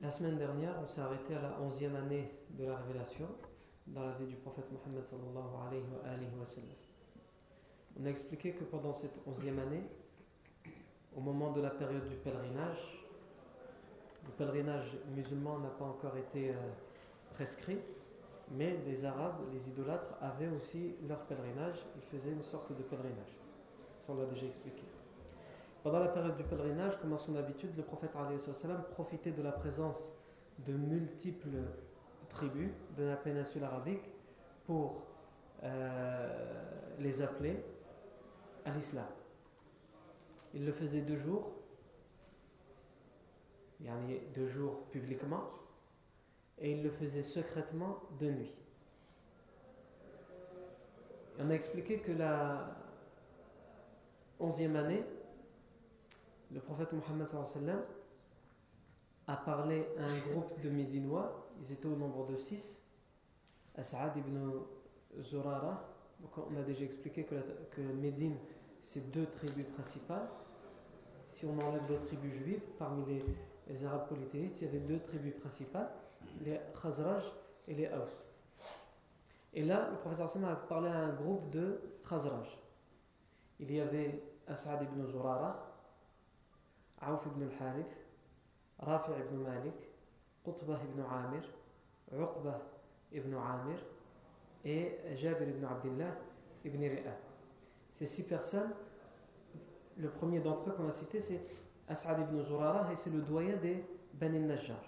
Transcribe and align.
La 0.00 0.12
semaine 0.12 0.38
dernière, 0.38 0.76
on 0.80 0.86
s'est 0.86 1.00
arrêté 1.00 1.34
à 1.34 1.42
la 1.42 1.60
onzième 1.60 1.96
année 1.96 2.30
de 2.50 2.64
la 2.64 2.76
révélation 2.76 3.26
dans 3.88 4.06
la 4.06 4.12
vie 4.12 4.26
du 4.26 4.36
prophète 4.36 4.66
Mohammed 4.70 5.04
sallallahu 5.04 5.66
alayhi 5.66 5.82
wa. 6.38 6.46
On 8.00 8.06
a 8.06 8.08
expliqué 8.08 8.52
que 8.52 8.62
pendant 8.62 8.92
cette 8.92 9.18
onzième 9.26 9.58
année, 9.58 9.82
au 11.16 11.20
moment 11.20 11.50
de 11.50 11.60
la 11.60 11.70
période 11.70 12.08
du 12.08 12.14
pèlerinage, 12.14 13.04
le 14.24 14.30
pèlerinage 14.34 14.96
musulman 15.16 15.58
n'a 15.58 15.70
pas 15.70 15.86
encore 15.86 16.16
été 16.16 16.50
euh, 16.50 16.54
prescrit, 17.34 17.80
mais 18.52 18.78
les 18.86 19.04
Arabes, 19.04 19.40
les 19.52 19.68
idolâtres, 19.68 20.14
avaient 20.20 20.48
aussi 20.56 20.94
leur 21.08 21.26
pèlerinage, 21.26 21.84
ils 21.96 22.02
faisaient 22.02 22.30
une 22.30 22.44
sorte 22.44 22.70
de 22.70 22.84
pèlerinage. 22.84 23.36
Ça, 23.96 24.12
on 24.12 24.16
l'a 24.16 24.26
déjà 24.26 24.46
expliqué. 24.46 24.84
Pendant 25.88 26.00
la 26.00 26.08
période 26.08 26.36
du 26.36 26.44
pèlerinage, 26.44 27.00
comme 27.00 27.14
à 27.14 27.16
son 27.16 27.34
habitude, 27.36 27.74
le 27.74 27.82
prophète 27.82 28.10
salam 28.52 28.84
profitait 28.90 29.30
de 29.30 29.40
la 29.40 29.52
présence 29.52 30.12
de 30.66 30.74
multiples 30.74 31.62
tribus 32.28 32.70
de 32.98 33.04
la 33.04 33.16
péninsule 33.16 33.64
arabique 33.64 34.02
pour 34.66 35.06
euh, 35.62 36.28
les 36.98 37.22
appeler 37.22 37.64
à 38.66 38.70
l'islam. 38.72 39.06
Il 40.52 40.66
le 40.66 40.72
faisait 40.72 41.00
deux 41.00 41.16
jours, 41.16 41.54
il 43.80 43.86
y 43.86 43.90
en 43.90 43.94
a 43.94 44.34
deux 44.34 44.48
jours 44.48 44.82
publiquement, 44.90 45.44
et 46.58 46.72
il 46.72 46.82
le 46.82 46.90
faisait 46.90 47.22
secrètement 47.22 48.02
de 48.20 48.30
nuit. 48.30 48.54
On 51.38 51.48
a 51.48 51.54
expliqué 51.54 52.00
que 52.00 52.12
la 52.12 52.76
onzième 54.38 54.76
année, 54.76 55.02
le 56.52 56.60
prophète 56.60 56.92
Mohammed 56.92 57.26
a 59.26 59.36
parlé 59.36 59.86
à 59.98 60.04
un 60.04 60.18
groupe 60.32 60.58
de 60.62 60.70
Médinois, 60.70 61.50
ils 61.60 61.72
étaient 61.72 61.86
au 61.86 61.96
nombre 61.96 62.26
de 62.26 62.36
six, 62.36 62.80
As'ad 63.76 64.16
ibn 64.16 64.38
Zurara. 65.20 65.84
Donc 66.20 66.30
on 66.38 66.58
a 66.58 66.62
déjà 66.62 66.84
expliqué 66.84 67.24
que, 67.24 67.36
que 67.70 67.80
Médine, 67.80 68.36
c'est 68.82 69.10
deux 69.12 69.26
tribus 69.26 69.66
principales. 69.66 70.28
Si 71.28 71.44
on 71.44 71.56
enlève 71.58 71.82
les 71.88 71.98
tribus 71.98 72.32
juives, 72.32 72.62
parmi 72.78 73.04
les, 73.66 73.84
Arabes 73.84 74.08
polythéistes, 74.08 74.62
il 74.62 74.64
y 74.64 74.68
avait 74.68 74.80
deux 74.80 74.98
tribus 75.00 75.34
principales, 75.34 75.90
les 76.44 76.58
Khazraj 76.82 77.22
et 77.68 77.74
les 77.74 77.86
Aus. 77.88 78.32
Et 79.52 79.62
là, 79.62 79.90
le 79.90 79.98
professeur 79.98 80.30
a 80.48 80.56
parlé 80.56 80.88
à 80.88 80.98
un 80.98 81.12
groupe 81.12 81.50
de 81.50 81.78
Khazraj. 82.08 82.58
Il 83.60 83.70
y 83.70 83.78
avait 83.78 84.22
As'ad 84.46 84.82
ibn 84.82 85.06
Zurara, 85.06 85.67
Aouf 87.02 87.26
ibn 87.26 87.42
al-Harith, 87.42 87.96
Rafi 88.80 89.10
ibn 89.12 89.42
Malik, 89.42 89.74
Qutbah 90.44 90.80
ibn 90.84 91.00
Amir, 91.02 91.42
Uqbah 92.12 92.60
ibn 93.12 93.34
Amir 93.34 93.78
et 94.64 94.98
Jabir 95.16 95.48
ibn 95.48 95.64
Abdullah 95.64 96.14
ibn 96.64 96.80
Ri'a. 96.80 97.16
Ces 97.94 98.06
six 98.06 98.22
personnes, 98.24 98.70
le 99.96 100.08
premier 100.08 100.40
d'entre 100.40 100.70
eux 100.70 100.72
qu'on 100.72 100.88
a 100.88 100.92
cité, 100.92 101.20
c'est 101.20 101.40
As'ad 101.88 102.20
ibn 102.20 102.42
Zurara 102.42 102.90
et 102.92 102.96
c'est 102.96 103.10
le 103.10 103.20
doyen 103.20 103.56
des 103.56 103.84
Bani 104.14 104.40
Najjar. 104.40 104.82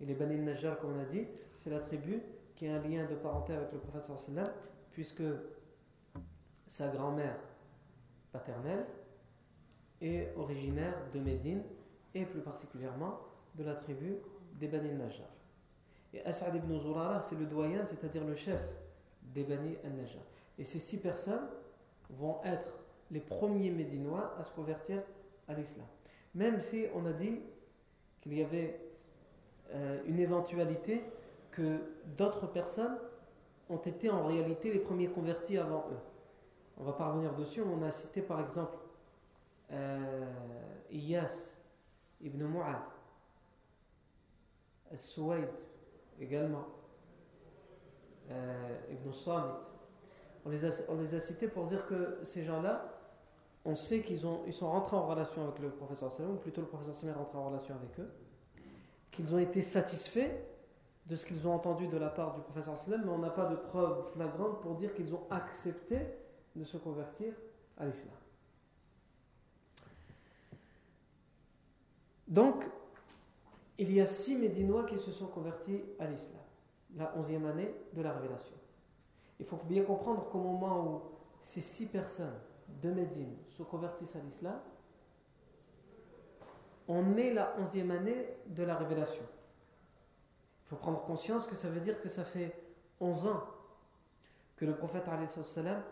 Et 0.00 0.06
les 0.06 0.14
Bani 0.14 0.38
Najjar, 0.38 0.78
comme 0.78 0.96
on 0.96 1.00
a 1.00 1.04
dit, 1.04 1.26
c'est 1.56 1.70
la 1.70 1.80
tribu 1.80 2.20
qui 2.54 2.66
a 2.66 2.76
un 2.76 2.80
lien 2.80 3.04
de 3.06 3.14
parenté 3.14 3.52
avec 3.52 3.72
le 3.72 3.78
prophète 3.78 4.10
puisque 4.90 5.22
sa 6.66 6.88
grand-mère 6.88 7.36
paternelle 8.32 8.86
est 10.00 10.32
originaire 10.36 10.96
de 11.12 11.20
Médine 11.20 11.62
et 12.14 12.24
plus 12.24 12.40
particulièrement 12.40 13.18
de 13.54 13.64
la 13.64 13.74
tribu 13.74 14.16
des 14.54 14.68
Bani 14.68 14.92
Najjar. 14.92 15.28
Et 16.12 16.22
As'ad 16.24 16.54
ibn 16.54 16.78
Zurara, 16.78 17.20
c'est 17.20 17.36
le 17.36 17.46
doyen, 17.46 17.84
c'est-à-dire 17.84 18.24
le 18.24 18.34
chef 18.34 18.60
des 19.34 19.44
Bani 19.44 19.76
Najjar. 19.84 20.22
Et 20.58 20.64
ces 20.64 20.78
six 20.78 20.98
personnes 20.98 21.46
vont 22.10 22.38
être 22.44 22.68
les 23.10 23.20
premiers 23.20 23.70
Médinois 23.70 24.34
à 24.38 24.42
se 24.42 24.50
convertir 24.50 25.02
à 25.48 25.54
l'islam. 25.54 25.86
Même 26.34 26.60
si 26.60 26.86
on 26.94 27.06
a 27.06 27.12
dit 27.12 27.40
qu'il 28.20 28.34
y 28.34 28.42
avait 28.42 28.80
euh, 29.72 30.00
une 30.06 30.18
éventualité 30.18 31.02
que 31.50 31.78
d'autres 32.16 32.46
personnes 32.46 32.96
ont 33.68 33.78
été 33.78 34.10
en 34.10 34.26
réalité 34.26 34.72
les 34.72 34.78
premiers 34.78 35.08
convertis 35.08 35.58
avant 35.58 35.86
eux. 35.90 35.98
On 36.78 36.84
va 36.84 36.92
pas 36.92 37.10
revenir 37.10 37.34
dessus, 37.34 37.62
on 37.62 37.82
a 37.82 37.90
cité 37.90 38.22
par 38.22 38.40
exemple 38.40 38.76
euh, 39.72 40.32
Iyas 40.90 41.52
ibn 42.20 42.44
Mu'ad, 42.44 42.82
Suwaid 44.94 45.48
également, 46.20 46.66
euh, 48.30 48.78
Ibn 48.90 49.12
Samit. 49.12 49.52
On 50.44 50.50
les, 50.50 50.64
a, 51.14 51.20
cités 51.20 51.48
pour 51.48 51.66
dire 51.66 51.86
que 51.86 52.20
ces 52.22 52.44
gens-là, 52.44 52.92
on 53.64 53.74
sait 53.74 54.00
qu'ils 54.00 54.20
ils 54.46 54.52
sont 54.52 54.70
rentrés 54.70 54.96
en 54.96 55.06
relation 55.06 55.42
avec 55.42 55.58
le 55.58 55.70
professeur 55.70 56.12
Salem, 56.12 56.32
ou 56.32 56.36
plutôt 56.36 56.60
le 56.60 56.68
professeur 56.68 56.94
Salem 56.94 57.16
est 57.16 57.18
rentré 57.18 57.38
en 57.38 57.48
relation 57.48 57.74
avec 57.74 57.98
eux, 57.98 58.08
qu'ils 59.10 59.34
ont 59.34 59.38
été 59.38 59.60
satisfaits 59.60 60.30
de 61.06 61.16
ce 61.16 61.26
qu'ils 61.26 61.48
ont 61.48 61.54
entendu 61.54 61.88
de 61.88 61.96
la 61.96 62.10
part 62.10 62.34
du 62.34 62.42
professeur 62.42 62.76
Salem, 62.76 63.02
mais 63.04 63.10
on 63.10 63.18
n'a 63.18 63.30
pas 63.30 63.46
de 63.46 63.56
preuve 63.56 64.12
flagrante 64.12 64.60
pour 64.60 64.76
dire 64.76 64.94
qu'ils 64.94 65.12
ont 65.14 65.26
accepté 65.30 65.98
de 66.54 66.62
se 66.62 66.76
convertir 66.76 67.34
à 67.76 67.86
l'islam. 67.86 68.14
Donc, 72.28 72.64
il 73.78 73.92
y 73.92 74.00
a 74.00 74.06
six 74.06 74.36
Médinois 74.36 74.84
qui 74.84 74.98
se 74.98 75.12
sont 75.12 75.26
convertis 75.26 75.82
à 75.98 76.06
l'islam, 76.06 76.42
la 76.96 77.16
onzième 77.16 77.46
année 77.46 77.74
de 77.92 78.02
la 78.02 78.12
révélation. 78.12 78.54
Il 79.38 79.46
faut 79.46 79.60
bien 79.64 79.84
comprendre 79.84 80.28
qu'au 80.30 80.38
moment 80.38 80.84
où 80.84 81.02
ces 81.42 81.60
six 81.60 81.86
personnes 81.86 82.38
de 82.82 82.90
Médine 82.90 83.36
se 83.48 83.62
convertissent 83.62 84.16
à 84.16 84.20
l'islam, 84.20 84.58
on 86.88 87.16
est 87.16 87.32
la 87.34 87.54
onzième 87.58 87.90
année 87.90 88.28
de 88.46 88.62
la 88.62 88.76
révélation. 88.76 89.24
Il 90.64 90.68
faut 90.68 90.76
prendre 90.76 91.02
conscience 91.02 91.46
que 91.46 91.54
ça 91.54 91.68
veut 91.68 91.80
dire 91.80 92.00
que 92.00 92.08
ça 92.08 92.24
fait 92.24 92.54
onze 93.00 93.26
ans 93.26 93.44
que 94.56 94.64
le 94.64 94.74
prophète 94.74 95.04
salam 95.28 95.82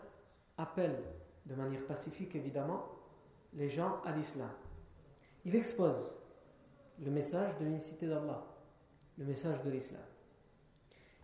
appelle, 0.57 1.03
de 1.45 1.53
manière 1.53 1.85
pacifique 1.85 2.35
évidemment, 2.35 2.83
les 3.53 3.69
gens 3.69 4.01
à 4.05 4.11
l'islam. 4.11 4.49
Il 5.45 5.55
expose 5.55 6.15
le 7.03 7.11
message 7.11 7.57
de 7.59 7.65
l'unicité 7.65 8.07
d'Allah, 8.07 8.43
le 9.17 9.25
message 9.25 9.61
de 9.63 9.69
l'islam. 9.69 10.01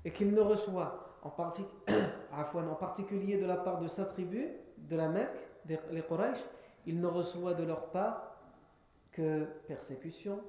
Et 0.04 0.12
qu'il 0.12 0.34
ne 0.34 0.42
reçoit 0.42 1.20
en, 1.24 2.76
particulier 2.76 3.38
de 3.38 3.46
la 3.46 3.58
part 3.58 3.80
de 3.80 3.88
sa 3.88 4.06
tribu, 4.06 4.50
de 4.78 4.96
la 4.96 5.08
Mecque, 5.08 5.48
des, 5.66 5.80
les 5.92 6.02
Quraysh, 6.02 6.40
il 6.86 7.00
ne 7.00 7.08
reçoit 7.08 7.54
de 7.54 7.64
leur 7.64 7.92
part 7.92 8.36
que 9.12 9.46
persécution, 9.68 10.42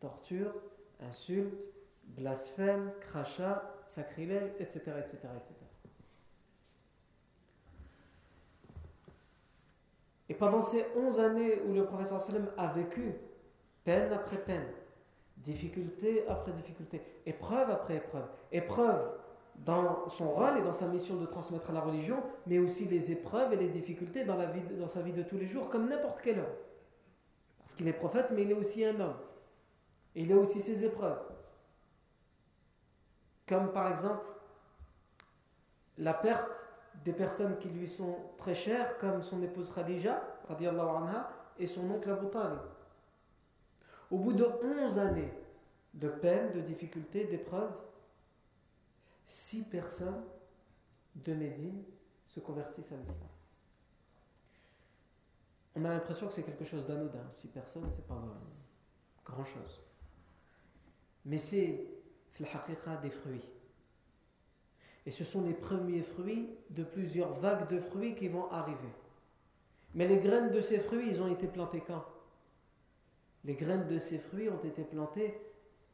torture, 0.00 0.52
insultes, 1.00 1.72
blasphème, 2.04 2.92
crachat, 3.00 3.62
sacrilège, 3.86 4.52
etc., 4.58 4.92
etc., 4.98 5.16
etc. 5.36 5.54
Et 10.28 10.34
pendant 10.34 10.60
ces 10.60 10.86
onze 10.96 11.18
années 11.18 11.60
où 11.66 11.72
le 11.72 11.84
professeur 11.84 12.20
sallam 12.20 12.50
a 12.56 12.68
vécu, 12.68 13.14
peine 13.84 14.12
après 14.12 14.38
peine, 14.38 14.66
difficulté 15.38 16.24
après 16.28 16.52
difficulté, 16.52 17.02
épreuve 17.26 17.70
après 17.70 17.96
épreuve, 17.96 18.28
épreuve 18.52 19.00
dans 19.56 20.08
son 20.08 20.30
rôle 20.30 20.58
et 20.58 20.62
dans 20.62 20.72
sa 20.72 20.86
mission 20.86 21.16
de 21.16 21.26
transmettre 21.26 21.72
la 21.72 21.80
religion, 21.80 22.22
mais 22.46 22.58
aussi 22.58 22.86
les 22.86 23.12
épreuves 23.12 23.52
et 23.52 23.56
les 23.56 23.68
difficultés 23.68 24.24
dans, 24.24 24.36
la 24.36 24.46
vie, 24.46 24.62
dans 24.78 24.88
sa 24.88 25.02
vie 25.02 25.12
de 25.12 25.22
tous 25.22 25.36
les 25.36 25.46
jours, 25.46 25.68
comme 25.68 25.88
n'importe 25.88 26.20
quel 26.22 26.38
homme. 26.38 26.56
Parce 27.58 27.74
qu'il 27.74 27.86
est 27.88 27.92
prophète, 27.92 28.32
mais 28.34 28.42
il 28.42 28.50
est 28.50 28.54
aussi 28.54 28.84
un 28.84 28.98
homme. 28.98 29.16
Et 30.14 30.22
il 30.22 30.32
a 30.32 30.36
aussi 30.36 30.60
ses 30.60 30.84
épreuves. 30.84 31.20
Comme 33.46 33.72
par 33.72 33.90
exemple 33.90 34.24
la 35.98 36.14
perte 36.14 36.68
des 37.04 37.12
personnes 37.12 37.58
qui 37.58 37.68
lui 37.68 37.86
sont 37.86 38.16
très 38.38 38.54
chères, 38.54 38.98
comme 38.98 39.22
son 39.22 39.42
épouse 39.42 39.70
Khadija, 39.72 40.22
anha, 40.48 41.30
et 41.58 41.66
son 41.66 41.88
oncle 41.90 42.10
Abu. 42.10 42.26
Au 44.10 44.18
bout 44.18 44.32
de 44.32 44.44
11 44.44 44.98
années 44.98 45.32
de 45.94 46.08
peine, 46.08 46.52
de 46.52 46.60
difficultés, 46.60 47.24
d'épreuves, 47.24 47.74
six 49.26 49.62
personnes 49.62 50.24
de 51.14 51.34
Médine 51.34 51.82
se 52.22 52.40
convertissent 52.40 52.92
à 52.92 52.96
l'islam. 52.96 53.28
On 55.76 55.84
a 55.84 55.90
l'impression 55.90 56.26
que 56.26 56.32
c'est 56.32 56.42
quelque 56.42 56.64
chose 56.64 56.86
d'anodin. 56.86 57.24
Six 57.32 57.48
personnes, 57.48 57.88
c'est 57.94 58.06
pas 58.06 58.20
grand 59.24 59.44
chose. 59.44 59.80
Mais 61.24 61.38
c'est, 61.38 61.86
des 63.02 63.10
fruits. 63.10 63.44
Et 65.06 65.10
ce 65.10 65.24
sont 65.24 65.42
les 65.42 65.54
premiers 65.54 66.02
fruits 66.02 66.48
de 66.70 66.82
plusieurs 66.82 67.34
vagues 67.34 67.68
de 67.68 67.78
fruits 67.78 68.14
qui 68.14 68.28
vont 68.28 68.50
arriver. 68.50 68.92
Mais 69.94 70.08
les 70.08 70.18
graines 70.18 70.50
de 70.50 70.60
ces 70.60 70.78
fruits, 70.78 71.08
ils 71.08 71.22
ont 71.22 71.30
été 71.30 71.46
plantés 71.46 71.82
quand? 71.86 72.04
Les 73.44 73.54
graines 73.54 73.86
de 73.86 73.98
ces 73.98 74.18
fruits 74.18 74.48
ont 74.48 74.62
été 74.62 74.84
plantées 74.84 75.40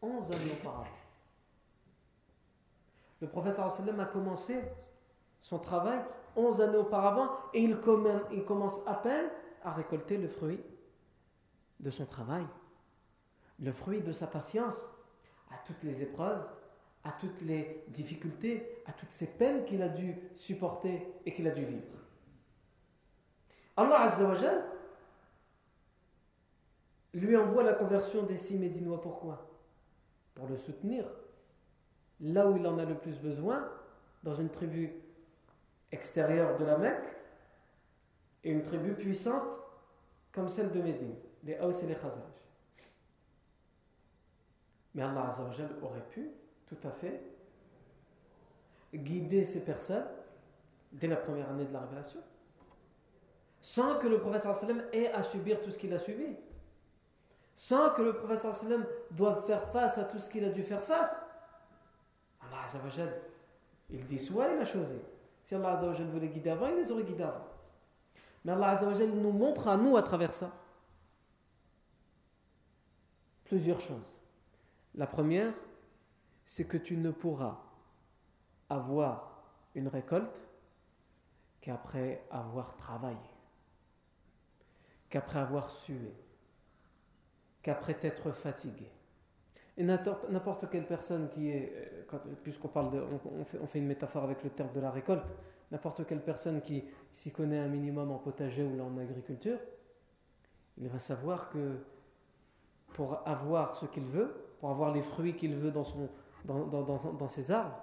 11 0.02 0.30
années 0.32 0.52
auparavant. 0.60 0.86
Le 3.20 3.28
prophète 3.28 3.56
sallam 3.56 4.00
a 4.00 4.06
commencé 4.06 4.60
son 5.38 5.58
travail 5.58 6.00
11 6.34 6.60
années 6.60 6.76
auparavant 6.76 7.30
et 7.54 7.62
il 7.62 7.78
commence 8.44 8.80
à 8.86 8.94
peine 8.94 9.30
à 9.62 9.72
récolter 9.72 10.18
le 10.18 10.28
fruit 10.28 10.60
de 11.80 11.90
son 11.90 12.06
travail, 12.06 12.46
le 13.58 13.72
fruit 13.72 14.00
de 14.00 14.12
sa 14.12 14.26
patience 14.26 14.76
à 15.50 15.56
toutes 15.66 15.82
les 15.82 16.02
épreuves, 16.02 16.46
à 17.04 17.12
toutes 17.12 17.40
les 17.42 17.84
difficultés, 17.88 18.82
à 18.86 18.92
toutes 18.92 19.12
ces 19.12 19.26
peines 19.26 19.64
qu'il 19.64 19.82
a 19.82 19.88
dû 19.88 20.16
supporter 20.34 21.06
et 21.24 21.32
qu'il 21.32 21.46
a 21.46 21.52
dû 21.52 21.64
vivre. 21.64 21.86
Allah 23.76 24.08
lui 27.20 27.36
envoie 27.36 27.62
la 27.62 27.72
conversion 27.72 28.22
des 28.22 28.36
six 28.36 28.56
Médinois. 28.56 29.00
Pourquoi? 29.00 29.48
Pour 30.34 30.46
le 30.48 30.56
soutenir 30.56 31.04
là 32.20 32.48
où 32.48 32.56
il 32.56 32.66
en 32.66 32.78
a 32.78 32.84
le 32.84 32.96
plus 32.96 33.18
besoin, 33.18 33.68
dans 34.22 34.34
une 34.34 34.48
tribu 34.48 34.92
extérieure 35.92 36.56
de 36.56 36.64
la 36.64 36.78
Mecque 36.78 37.16
et 38.42 38.50
une 38.50 38.62
tribu 38.62 38.94
puissante 38.94 39.58
comme 40.32 40.48
celle 40.48 40.70
de 40.70 40.80
Médine, 40.80 41.14
les 41.44 41.58
Haus 41.60 41.82
et 41.82 41.86
les 41.86 41.94
Khazaj. 41.94 42.22
Mais 44.94 45.02
Allah 45.02 45.26
Azzawajal 45.26 45.70
aurait 45.82 46.06
pu 46.10 46.30
tout 46.66 46.88
à 46.88 46.90
fait 46.90 47.20
guider 48.94 49.44
ces 49.44 49.60
personnes 49.60 50.06
dès 50.92 51.06
la 51.06 51.16
première 51.16 51.50
année 51.50 51.66
de 51.66 51.72
la 51.72 51.80
révélation, 51.80 52.20
sans 53.60 53.98
que 53.98 54.06
le 54.06 54.18
prophète 54.18 54.46
ait 54.92 55.12
à 55.12 55.22
subir 55.22 55.60
tout 55.60 55.70
ce 55.70 55.78
qu'il 55.78 55.92
a 55.92 55.98
subi, 55.98 56.36
sans 57.56 57.90
que 57.90 58.02
le 58.02 58.12
prophète 58.12 58.46
doive 59.10 59.44
faire 59.46 59.66
face 59.70 59.96
à 59.96 60.04
tout 60.04 60.18
ce 60.18 60.28
qu'il 60.28 60.44
a 60.44 60.50
dû 60.50 60.62
faire 60.62 60.84
face. 60.84 61.20
Allah 62.42 62.62
Azzawajal, 62.64 63.20
il 63.90 64.04
dit 64.04 64.18
soit 64.18 64.48
il 64.52 64.60
a 64.60 64.64
choisi. 64.64 65.00
Si 65.42 65.54
Allah 65.54 65.70
Azzawajal 65.70 66.06
voulait 66.08 66.28
guider 66.28 66.50
avant, 66.50 66.68
il 66.68 66.76
les 66.76 66.90
aurait 66.92 67.02
guidés 67.02 67.24
avant. 67.24 67.46
Mais 68.44 68.52
Allah 68.52 68.68
Azzawajal 68.70 69.08
nous 69.08 69.32
montre 69.32 69.66
à 69.68 69.76
nous 69.76 69.96
à 69.96 70.02
travers 70.02 70.32
ça 70.32 70.52
plusieurs 73.46 73.80
choses. 73.80 74.04
La 74.94 75.06
première, 75.06 75.54
c'est 76.44 76.64
que 76.64 76.76
tu 76.76 76.96
ne 76.96 77.10
pourras 77.10 77.58
avoir 78.68 79.44
une 79.74 79.88
récolte 79.88 80.34
qu'après 81.60 82.24
avoir 82.30 82.76
travaillé, 82.76 83.16
qu'après 85.08 85.38
avoir 85.38 85.70
sué, 85.70 86.12
qu'après 87.66 87.96
être 88.02 88.30
fatigué. 88.30 88.86
Et 89.76 89.82
n'importe 89.82 90.70
quelle 90.70 90.86
personne 90.86 91.28
qui 91.28 91.50
est, 91.50 91.72
euh, 92.14 92.18
puisqu'on 92.44 92.68
parle 92.68 92.92
de, 92.92 93.02
on, 93.60 93.66
fait, 93.66 93.80
une 93.80 93.88
métaphore 93.88 94.22
avec 94.22 94.44
le 94.44 94.50
terme 94.50 94.72
de 94.72 94.78
la 94.78 94.92
récolte, 94.92 95.24
n'importe 95.72 96.06
quelle 96.06 96.22
personne 96.22 96.60
qui 96.60 96.84
s'y 97.12 97.32
connaît 97.32 97.58
un 97.58 97.66
minimum 97.66 98.12
en 98.12 98.18
potager 98.18 98.62
ou 98.62 98.80
en 98.80 98.96
agriculture, 98.98 99.58
il 100.78 100.88
va 100.88 101.00
savoir 101.00 101.50
que 101.50 101.78
pour 102.94 103.26
avoir 103.26 103.74
ce 103.74 103.86
qu'il 103.86 104.04
veut, 104.04 104.32
pour 104.60 104.70
avoir 104.70 104.92
les 104.92 105.02
fruits 105.02 105.34
qu'il 105.34 105.56
veut 105.56 105.72
dans, 105.72 105.84
son, 105.84 106.08
dans, 106.44 106.64
dans 106.64 107.28
ses 107.28 107.50
arbres, 107.50 107.82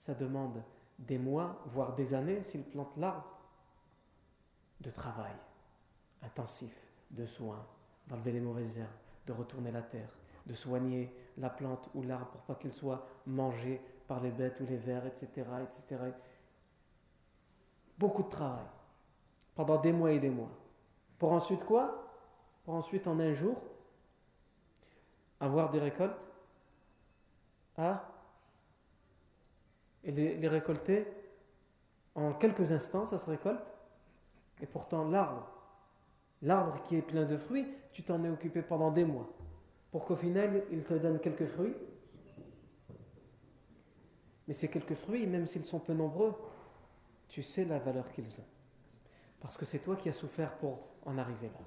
ça 0.00 0.12
demande 0.12 0.62
des 0.98 1.18
mois, 1.18 1.62
voire 1.72 1.94
des 1.94 2.12
années, 2.12 2.42
s'il 2.42 2.62
plante 2.62 2.94
l'arbre, 2.98 3.24
de 4.82 4.90
travail 4.90 5.34
intensif, 6.22 6.76
de 7.10 7.24
soins, 7.24 7.64
d'enlever 8.06 8.32
les 8.32 8.40
mauvaises 8.40 8.78
herbes, 8.78 9.07
de 9.28 9.32
retourner 9.32 9.70
la 9.70 9.82
terre, 9.82 10.08
de 10.46 10.54
soigner 10.54 11.14
la 11.36 11.50
plante 11.50 11.88
ou 11.94 12.02
l'arbre 12.02 12.26
pour 12.28 12.40
pas 12.42 12.54
qu'il 12.54 12.72
soit 12.72 13.06
mangé 13.26 13.80
par 14.06 14.20
les 14.20 14.30
bêtes 14.30 14.58
ou 14.60 14.66
les 14.66 14.78
vers, 14.78 15.06
etc., 15.06 15.46
etc. 15.62 16.02
Beaucoup 17.98 18.22
de 18.22 18.30
travail 18.30 18.64
pendant 19.54 19.78
des 19.80 19.92
mois 19.92 20.12
et 20.12 20.18
des 20.18 20.30
mois. 20.30 20.50
Pour 21.18 21.32
ensuite 21.32 21.64
quoi? 21.64 22.06
Pour 22.64 22.74
ensuite 22.74 23.06
en 23.06 23.20
un 23.20 23.32
jour 23.32 23.56
avoir 25.40 25.70
des 25.70 25.78
récoltes 25.78 26.18
ah, 27.76 28.04
et 30.02 30.10
les 30.10 30.48
récolter 30.48 31.06
en 32.14 32.32
quelques 32.32 32.72
instants, 32.72 33.06
ça 33.06 33.18
se 33.18 33.30
récolte. 33.30 33.62
Et 34.60 34.66
pourtant 34.66 35.04
l'arbre, 35.04 35.48
l'arbre 36.42 36.82
qui 36.84 36.96
est 36.96 37.02
plein 37.02 37.24
de 37.24 37.36
fruits, 37.36 37.66
tu 37.92 38.02
t'en 38.02 38.22
es 38.24 38.28
occupé 38.28 38.62
pendant 38.62 38.90
des 38.90 39.04
mois 39.04 39.28
pour 39.90 40.06
qu'au 40.06 40.16
final, 40.16 40.64
il 40.70 40.82
te 40.84 40.94
donne 40.94 41.18
quelques 41.18 41.46
fruits. 41.46 41.74
Mais 44.46 44.54
ces 44.54 44.68
quelques 44.68 44.94
fruits, 44.94 45.26
même 45.26 45.46
s'ils 45.46 45.64
sont 45.64 45.78
peu 45.78 45.92
nombreux, 45.92 46.34
tu 47.28 47.42
sais 47.42 47.64
la 47.64 47.78
valeur 47.78 48.10
qu'ils 48.12 48.32
ont. 48.38 48.46
Parce 49.40 49.56
que 49.56 49.64
c'est 49.64 49.78
toi 49.78 49.96
qui 49.96 50.08
as 50.08 50.14
souffert 50.14 50.56
pour 50.56 50.80
en 51.04 51.16
arriver 51.18 51.48
là. 51.48 51.60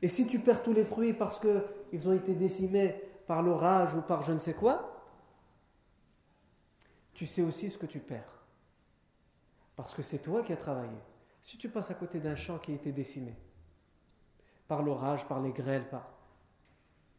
Et 0.00 0.08
si 0.08 0.26
tu 0.26 0.38
perds 0.38 0.62
tous 0.62 0.72
les 0.72 0.84
fruits 0.84 1.12
parce 1.12 1.40
qu'ils 1.40 2.08
ont 2.08 2.12
été 2.12 2.34
décimés 2.34 2.94
par 3.26 3.42
l'orage 3.42 3.94
ou 3.94 4.02
par 4.02 4.22
je 4.22 4.32
ne 4.32 4.38
sais 4.38 4.54
quoi, 4.54 5.04
tu 7.14 7.26
sais 7.26 7.42
aussi 7.42 7.68
ce 7.68 7.78
que 7.78 7.86
tu 7.86 7.98
perds. 7.98 8.46
Parce 9.74 9.94
que 9.94 10.02
c'est 10.02 10.18
toi 10.18 10.42
qui 10.42 10.52
as 10.52 10.56
travaillé. 10.56 10.96
Si 11.48 11.56
tu 11.56 11.70
passes 11.70 11.90
à 11.90 11.94
côté 11.94 12.20
d'un 12.20 12.36
champ 12.36 12.58
qui 12.58 12.72
a 12.72 12.74
été 12.74 12.92
décimé 12.92 13.34
par 14.66 14.82
l'orage, 14.82 15.26
par 15.26 15.40
les 15.40 15.50
grêles, 15.50 15.88
par 15.88 16.06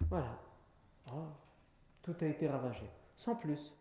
voilà. 0.07 0.37
Oh, 1.11 1.25
tout 2.03 2.15
a 2.21 2.25
été 2.25 2.47
ravagé, 2.47 2.87
sans 3.17 3.33
plus. 3.33 3.73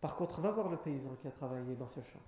Par 0.00 0.16
contre, 0.16 0.40
va 0.40 0.50
voir 0.50 0.70
le 0.70 0.76
paysan 0.76 1.14
qui 1.20 1.28
a 1.28 1.30
travaillé 1.30 1.76
dans 1.76 1.86
ce 1.86 2.00
champ. 2.00 2.18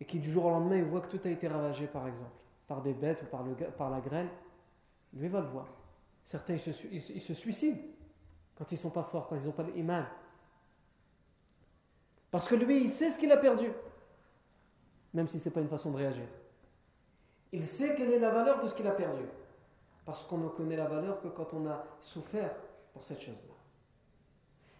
Et 0.00 0.04
qui 0.06 0.18
du 0.18 0.32
jour 0.32 0.46
au 0.46 0.50
lendemain, 0.50 0.82
voit 0.82 1.02
que 1.02 1.16
tout 1.16 1.20
a 1.24 1.30
été 1.30 1.46
ravagé, 1.46 1.86
par 1.86 2.08
exemple, 2.08 2.34
par 2.66 2.82
des 2.82 2.94
bêtes 2.94 3.22
ou 3.22 3.26
par, 3.76 3.88
la 3.88 4.00
grêle. 4.00 4.28
Lui 5.12 5.28
va 5.28 5.40
le 5.40 5.46
voir. 5.46 5.68
Certains, 6.24 6.54
ils 6.54 6.60
se, 6.60 6.86
ils, 6.90 7.20
se 7.20 7.34
suicident 7.34 7.78
quand 8.56 8.72
ils 8.72 8.74
ne 8.74 8.80
sont 8.80 8.90
pas 8.90 9.04
forts, 9.04 9.28
quand 9.28 9.36
ils 9.36 9.44
n'ont 9.44 9.52
pas 9.52 9.62
l'iman. 9.62 10.04
Parce 12.32 12.48
que 12.48 12.56
lui, 12.56 12.82
il 12.82 12.90
sait 12.90 13.12
ce 13.12 13.20
qu'il 13.20 13.30
a 13.30 13.36
perdu. 13.36 13.70
Même 15.14 15.28
si 15.28 15.40
ce 15.40 15.48
n'est 15.48 15.54
pas 15.54 15.60
une 15.60 15.68
façon 15.68 15.90
de 15.90 15.96
réagir. 15.96 16.26
Il 17.52 17.66
sait 17.66 17.94
quelle 17.94 18.12
est 18.12 18.18
la 18.18 18.30
valeur 18.30 18.62
de 18.62 18.68
ce 18.68 18.74
qu'il 18.74 18.86
a 18.86 18.92
perdu. 18.92 19.24
Parce 20.04 20.24
qu'on 20.24 20.38
ne 20.38 20.48
connaît 20.48 20.76
la 20.76 20.86
valeur 20.86 21.20
que 21.20 21.28
quand 21.28 21.54
on 21.54 21.66
a 21.66 21.84
souffert 22.00 22.54
pour 22.92 23.04
cette 23.04 23.20
chose-là. 23.20 23.54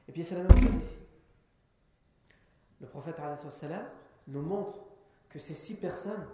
Et 0.08 0.12
puis 0.12 0.24
c'est 0.24 0.34
la 0.34 0.42
même 0.42 0.62
chose 0.62 0.74
ici. 0.82 0.96
Le 2.80 2.86
prophète 2.86 3.20
nous 4.28 4.42
montre 4.42 4.78
que 5.28 5.38
ces 5.38 5.54
six 5.54 5.74
personnes, 5.74 6.26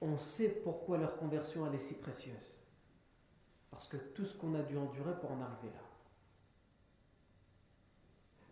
on 0.00 0.16
sait 0.16 0.48
pourquoi 0.48 0.98
leur 0.98 1.16
conversion 1.16 1.66
elle 1.66 1.74
est 1.74 1.78
si 1.78 1.94
précieuse. 1.94 2.56
Parce 3.70 3.88
que 3.88 3.96
tout 3.96 4.24
ce 4.24 4.36
qu'on 4.36 4.54
a 4.54 4.62
dû 4.62 4.76
endurer 4.76 5.14
pour 5.20 5.30
en 5.30 5.40
arriver 5.40 5.68
là. 5.74 5.82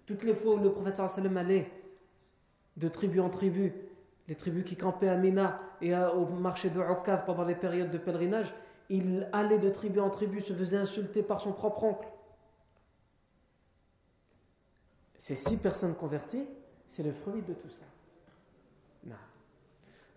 Toutes 0.07 0.23
les 0.23 0.35
fois 0.35 0.55
où 0.55 0.59
le 0.59 0.73
prophète 0.73 1.01
allait 1.01 1.71
de 2.77 2.89
tribu 2.89 3.21
en 3.21 3.29
tribu, 3.29 3.73
les 4.29 4.35
tribus 4.35 4.65
qui 4.65 4.77
campaient 4.77 5.09
à 5.09 5.17
Mina 5.17 5.61
et 5.81 5.95
au 5.95 6.27
marché 6.27 6.71
de 6.71 6.81
Uqad 6.81 7.25
pendant 7.25 7.45
les 7.45 7.55
périodes 7.55 7.91
de 7.91 7.99
pèlerinage, 7.99 8.53
il 8.89 9.29
allait 9.33 9.59
de 9.59 9.71
tribu 9.71 10.01
en 10.01 10.11
tribu, 10.11 10.41
se 10.41 10.53
faisait 10.53 10.77
insulter 10.77 11.23
par 11.23 11.41
son 11.41 11.53
propre 11.53 11.85
oncle. 11.85 12.09
Ces 15.19 15.37
six 15.37 15.57
personnes 15.57 15.95
converties, 15.95 16.47
c'est 16.87 17.03
le 17.03 17.11
fruit 17.11 17.43
de 17.43 17.53
tout 17.53 17.69
ça. 17.69 17.87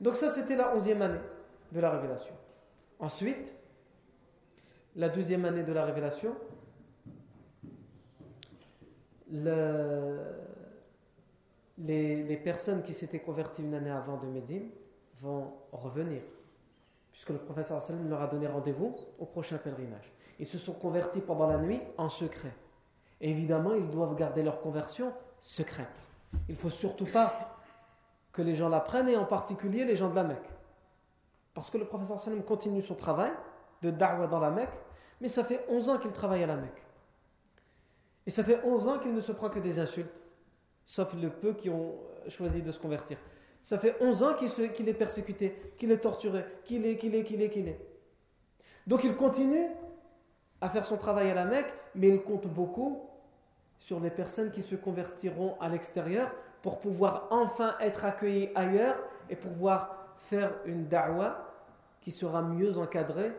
Donc 0.02 0.16
ça, 0.16 0.30
c'était 0.30 0.56
la 0.56 0.76
onzième 0.76 1.02
année 1.02 1.20
de 1.72 1.80
la 1.80 1.92
révélation. 1.92 2.34
Ensuite, 3.00 3.54
la 4.96 5.10
douzième 5.10 5.46
année 5.46 5.64
de 5.64 5.74
la 5.74 5.86
révélation, 5.86 6.36
les, 11.80 12.38
personnes 12.38 12.84
qui 12.84 12.94
s'étaient 12.94 13.20
converties 13.20 13.64
une 13.64 13.74
année 13.74 13.90
avant 13.90 14.18
de 14.18 14.28
Médine 14.28 14.70
vont 15.22 15.54
revenir, 15.72 16.22
puisque 17.12 17.30
le 17.30 17.38
professeur 17.38 17.82
sallam 17.82 18.10
leur 18.10 18.22
a 18.22 18.28
donné 18.28 18.48
rendez-vous 18.48 18.96
au 19.18 19.26
prochain 19.26 19.58
pèlerinage. 19.58 20.12
Ils 20.40 20.48
se 20.48 20.58
sont 20.58 20.74
convertis 20.74 21.22
pendant 21.22 21.48
la 21.48 21.58
nuit 21.58 21.82
en 21.98 22.10
secret. 22.10 22.54
évidemment, 23.22 23.74
ils 23.74 23.90
doivent 23.90 24.16
garder 24.16 24.44
leur 24.44 24.62
conversion 24.62 25.12
secrète. 25.42 25.88
Il 26.48 26.54
ne 26.54 26.60
faut 26.60 26.70
surtout 26.70 27.06
pas 27.06 27.58
que 28.32 28.42
les 28.42 28.56
gens 28.56 28.70
l'apprennent, 28.70 29.10
et 29.10 29.18
en 29.18 29.26
particulier 29.26 29.86
les 29.86 29.98
gens 29.98 30.10
de 30.10 30.16
la 30.16 30.24
Mecque. 30.24 30.50
Parce 31.54 31.70
que 31.70 31.78
le 31.78 31.86
professeur 31.86 32.20
sallam 32.20 32.44
continue 32.44 32.82
son 32.82 32.96
travail 32.96 33.32
de 33.82 33.92
da'wah 33.92 34.28
dans 34.28 34.40
la 34.40 34.52
Mecque, 34.52 34.78
mais 35.22 35.28
ça 35.28 35.44
fait 35.44 35.66
11 35.70 35.90
ans 35.90 35.98
qu'il 35.98 36.12
travaille 36.12 36.44
à 36.44 36.48
la 36.48 36.56
Mecque. 36.56 36.86
Et 38.26 38.32
ça 38.32 38.44
fait 38.44 38.64
11 38.64 38.88
ans 38.88 39.00
qu'il 39.00 39.14
ne 39.14 39.22
se 39.22 39.32
prend 39.32 39.50
que 39.50 39.60
des 39.60 39.80
insultes, 39.80 40.12
sauf 40.90 41.14
le 41.14 41.30
peu 41.30 41.54
qui 41.54 41.70
ont 41.70 41.94
choisi 42.30 42.64
de 42.64 42.72
se 42.72 42.80
convertir. 42.80 43.20
Ça 43.62 43.78
fait 43.78 43.96
11 44.02 44.24
ans 44.24 44.34
qu'il 44.34 44.90
est 44.90 44.94
persécuté, 44.96 45.56
qu'il 45.78 45.92
est 45.92 46.00
torturé, 46.00 46.44
qu'il 46.66 46.84
est, 46.84 46.98
qu'il 46.98 47.14
est, 47.14 47.24
qu'il 47.24 47.44
est, 47.44 47.50
qu'il 47.52 47.68
est. 47.68 47.80
Donc 48.88 49.04
il 49.04 49.16
continue 49.16 49.68
à 50.60 50.68
faire 50.68 50.84
son 50.84 50.98
travail 50.98 51.30
à 51.30 51.36
la 51.36 51.46
Mecque, 51.46 51.72
mais 51.94 52.10
il 52.10 52.24
compte 52.24 52.48
beaucoup 52.48 53.08
sur 53.78 54.00
les 54.00 54.10
personnes 54.10 54.50
qui 54.50 54.64
se 54.64 54.74
convertiront 54.74 55.58
à 55.62 55.70
l'extérieur 55.70 56.32
pour 56.64 56.80
pouvoir 56.80 57.28
enfin 57.30 57.76
être 57.80 58.04
accueillis 58.04 58.50
ailleurs 58.56 58.98
et 59.30 59.36
pouvoir 59.36 60.16
faire 60.18 60.54
une 60.66 60.88
da'wah 60.88 61.54
qui 62.02 62.10
sera 62.10 62.42
mieux 62.42 62.80
encadrée 62.80 63.32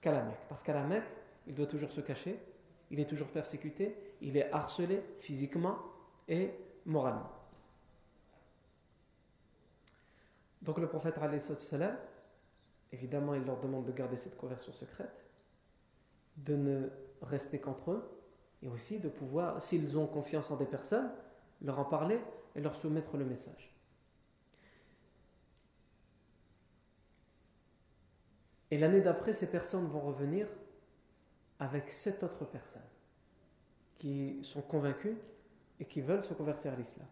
qu'à 0.00 0.12
la 0.12 0.22
Mecque. 0.22 0.46
Parce 0.48 0.62
qu'à 0.62 0.72
la 0.72 0.84
Mecque, 0.84 1.12
il 1.46 1.54
doit 1.54 1.66
toujours 1.66 1.92
se 1.92 2.00
cacher, 2.00 2.40
il 2.90 3.00
est 3.00 3.06
toujours 3.06 3.28
persécuté, 3.28 3.94
il 4.22 4.38
est 4.38 4.50
harcelé 4.50 5.02
physiquement 5.20 5.76
et 6.26 6.52
moralement. 6.86 7.30
Donc 10.62 10.78
le 10.78 10.88
prophète, 10.88 11.14
évidemment, 12.92 13.34
il 13.34 13.44
leur 13.44 13.60
demande 13.60 13.84
de 13.84 13.92
garder 13.92 14.16
cette 14.16 14.36
conversion 14.36 14.72
secrète, 14.72 15.26
de 16.38 16.56
ne 16.56 16.88
rester 17.22 17.60
qu'entre 17.60 17.92
eux, 17.92 18.10
et 18.62 18.68
aussi 18.68 18.98
de 18.98 19.08
pouvoir, 19.08 19.62
s'ils 19.62 19.98
ont 19.98 20.06
confiance 20.06 20.50
en 20.50 20.56
des 20.56 20.64
personnes, 20.66 21.10
leur 21.62 21.78
en 21.78 21.84
parler 21.84 22.20
et 22.54 22.60
leur 22.60 22.74
soumettre 22.74 23.16
le 23.16 23.24
message. 23.24 23.76
Et 28.70 28.78
l'année 28.78 29.00
d'après, 29.00 29.32
ces 29.32 29.50
personnes 29.50 29.86
vont 29.86 30.00
revenir 30.00 30.48
avec 31.58 31.90
sept 31.90 32.22
autres 32.22 32.44
personnes 32.44 32.82
qui 33.98 34.40
sont 34.42 34.62
convaincus 34.62 35.16
et 35.80 35.84
qui 35.84 36.00
veulent 36.00 36.22
se 36.22 36.34
convertir 36.34 36.72
à 36.72 36.76
l'islam. 36.76 37.06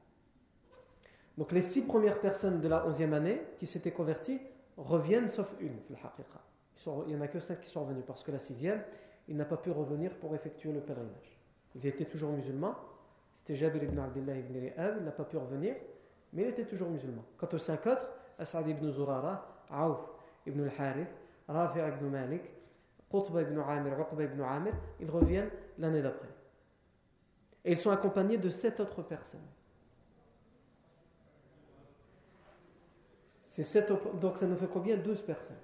Donc 1.37 1.53
les 1.53 1.63
six 1.63 1.83
premières 1.83 2.21
personnes 2.21 2.61
de 2.61 2.69
la 2.69 2.87
onzième 2.87 3.13
année 3.13 3.43
qui 3.59 3.67
s'étaient 3.67 3.91
converties 3.91 4.41
reviennent 4.77 5.29
sauf 5.29 5.55
une, 5.61 5.79
il 5.89 7.07
n'y 7.07 7.17
en 7.17 7.21
a 7.21 7.29
que 7.29 7.41
cinq 7.41 7.61
qui 7.61 7.69
sont 7.69 7.83
revenus 7.83 8.05
parce 8.07 8.23
que 8.23 8.31
la 8.31 8.39
sixième, 8.39 8.83
il 9.29 9.37
n'a 9.37 9.45
pas 9.45 9.57
pu 9.57 9.71
revenir 9.71 10.15
pour 10.19 10.35
effectuer 10.35 10.73
le 10.73 10.81
pèlerinage. 10.81 11.39
Il 11.75 11.87
était 11.87 12.05
toujours 12.05 12.33
musulman, 12.33 12.75
c'était 13.35 13.57
Jabir 13.57 13.83
ibn 13.83 13.99
Abdullah 13.99 14.37
ibn 14.37 14.59
Ri'ab, 14.59 14.97
il 14.99 15.05
n'a 15.05 15.11
pas 15.11 15.25
pu 15.25 15.37
revenir, 15.37 15.75
mais 16.33 16.43
il 16.43 16.49
était 16.49 16.65
toujours 16.65 16.91
musulman. 16.91 17.25
Quant 17.37 17.49
aux 17.53 17.59
cinq 17.59 17.87
autres, 17.87 18.07
As'ad 18.39 18.69
ibn 18.69 18.91
Zurara, 18.91 19.65
Aouf 19.71 19.99
ibn 20.47 20.63
al-Harith, 20.63 21.09
Rafi' 21.49 21.79
ibn 21.79 22.07
Malik, 22.07 22.43
Qutba 23.11 23.43
ibn 23.43 23.59
Amir, 23.61 23.99
Uqba 23.99 24.25
ibn 24.25 24.41
Amir, 24.43 24.75
ils 25.01 25.11
reviennent 25.11 25.51
l'année 25.79 26.03
d'après. 26.03 26.29
Et 27.65 27.73
ils 27.73 27.79
sont 27.79 27.91
accompagnés 27.91 28.37
de 28.37 28.49
sept 28.51 28.81
autres 28.81 29.03
personnes. 29.03 29.41
Sept, 33.49 33.93
donc 34.21 34.39
ça 34.39 34.47
nous 34.47 34.57
fait 34.57 34.67
combien? 34.67 34.97
12 34.97 35.23
personnes. 35.23 35.57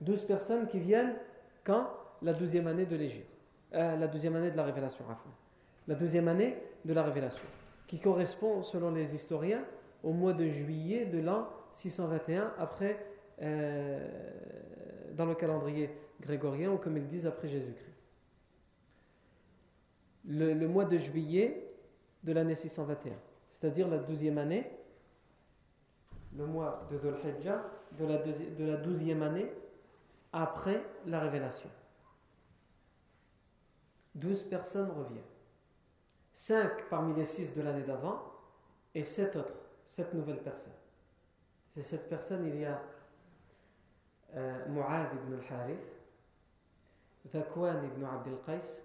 12 0.00 0.24
personnes 0.24 0.66
qui 0.66 0.80
viennent 0.80 1.14
quand? 1.62 1.88
La 2.22 2.32
douzième 2.32 2.66
année 2.66 2.86
de 2.86 2.96
l'Égypte. 2.96 3.28
Euh, 3.74 3.96
la 3.96 4.08
douzième 4.08 4.36
année 4.36 4.50
de 4.50 4.56
la 4.56 4.64
révélation. 4.64 5.04
La 5.86 5.94
douzième 5.94 6.28
année 6.28 6.56
de 6.84 6.92
la 6.92 7.02
révélation. 7.02 7.44
Qui 7.86 8.00
correspond, 8.00 8.62
selon 8.62 8.90
les 8.90 9.14
historiens, 9.14 9.62
au 10.02 10.12
mois 10.12 10.32
de 10.32 10.48
juillet 10.48 11.04
de 11.04 11.18
l'an 11.18 11.48
621 11.72 12.52
après, 12.58 13.04
euh, 13.42 14.08
dans 15.14 15.26
le 15.26 15.34
calendrier 15.34 15.90
grégorien, 16.20 16.70
ou 16.72 16.78
comme 16.78 16.96
ils 16.96 17.06
disent 17.06 17.26
après 17.26 17.48
Jésus-Christ 17.48 18.01
le, 20.32 20.68
mois 20.68 20.84
de 20.84 20.98
juillet 20.98 21.66
de 22.24 22.32
l'année 22.32 22.54
621, 22.54 23.12
c'est-à-dire 23.48 23.88
la 23.88 23.98
douzième 23.98 24.38
année, 24.38 24.70
le 26.36 26.46
mois 26.46 26.86
de 26.90 26.98
Dhul 26.98 27.14
Hijjah 27.24 27.62
de 27.98 28.06
la, 28.06 28.18
de 28.18 28.64
la 28.64 28.76
douzième 28.76 29.22
année 29.22 29.52
après 30.32 30.82
la 31.06 31.20
révélation. 31.20 31.68
Douze 34.14 34.42
personnes 34.44 34.90
reviennent. 34.90 35.22
Cinq 36.32 36.88
parmi 36.88 37.14
les 37.14 37.24
six 37.24 37.54
de 37.54 37.60
l'année 37.60 37.82
d'avant 37.82 38.22
et 38.94 39.02
sept 39.02 39.36
autres, 39.36 39.54
sept 39.84 40.12
nouvelles 40.14 40.42
personnes. 40.42 40.72
Ces 41.74 41.82
sept 41.82 42.08
personnes, 42.08 42.46
il 42.46 42.60
y 42.60 42.64
a 42.64 42.80
euh, 44.34 44.66
ibn 44.66 44.78
al-Harith, 45.34 45.78
Dhakwan 47.32 47.84
ibn 47.84 48.04
Abdel 48.04 48.38
Qais, 48.46 48.82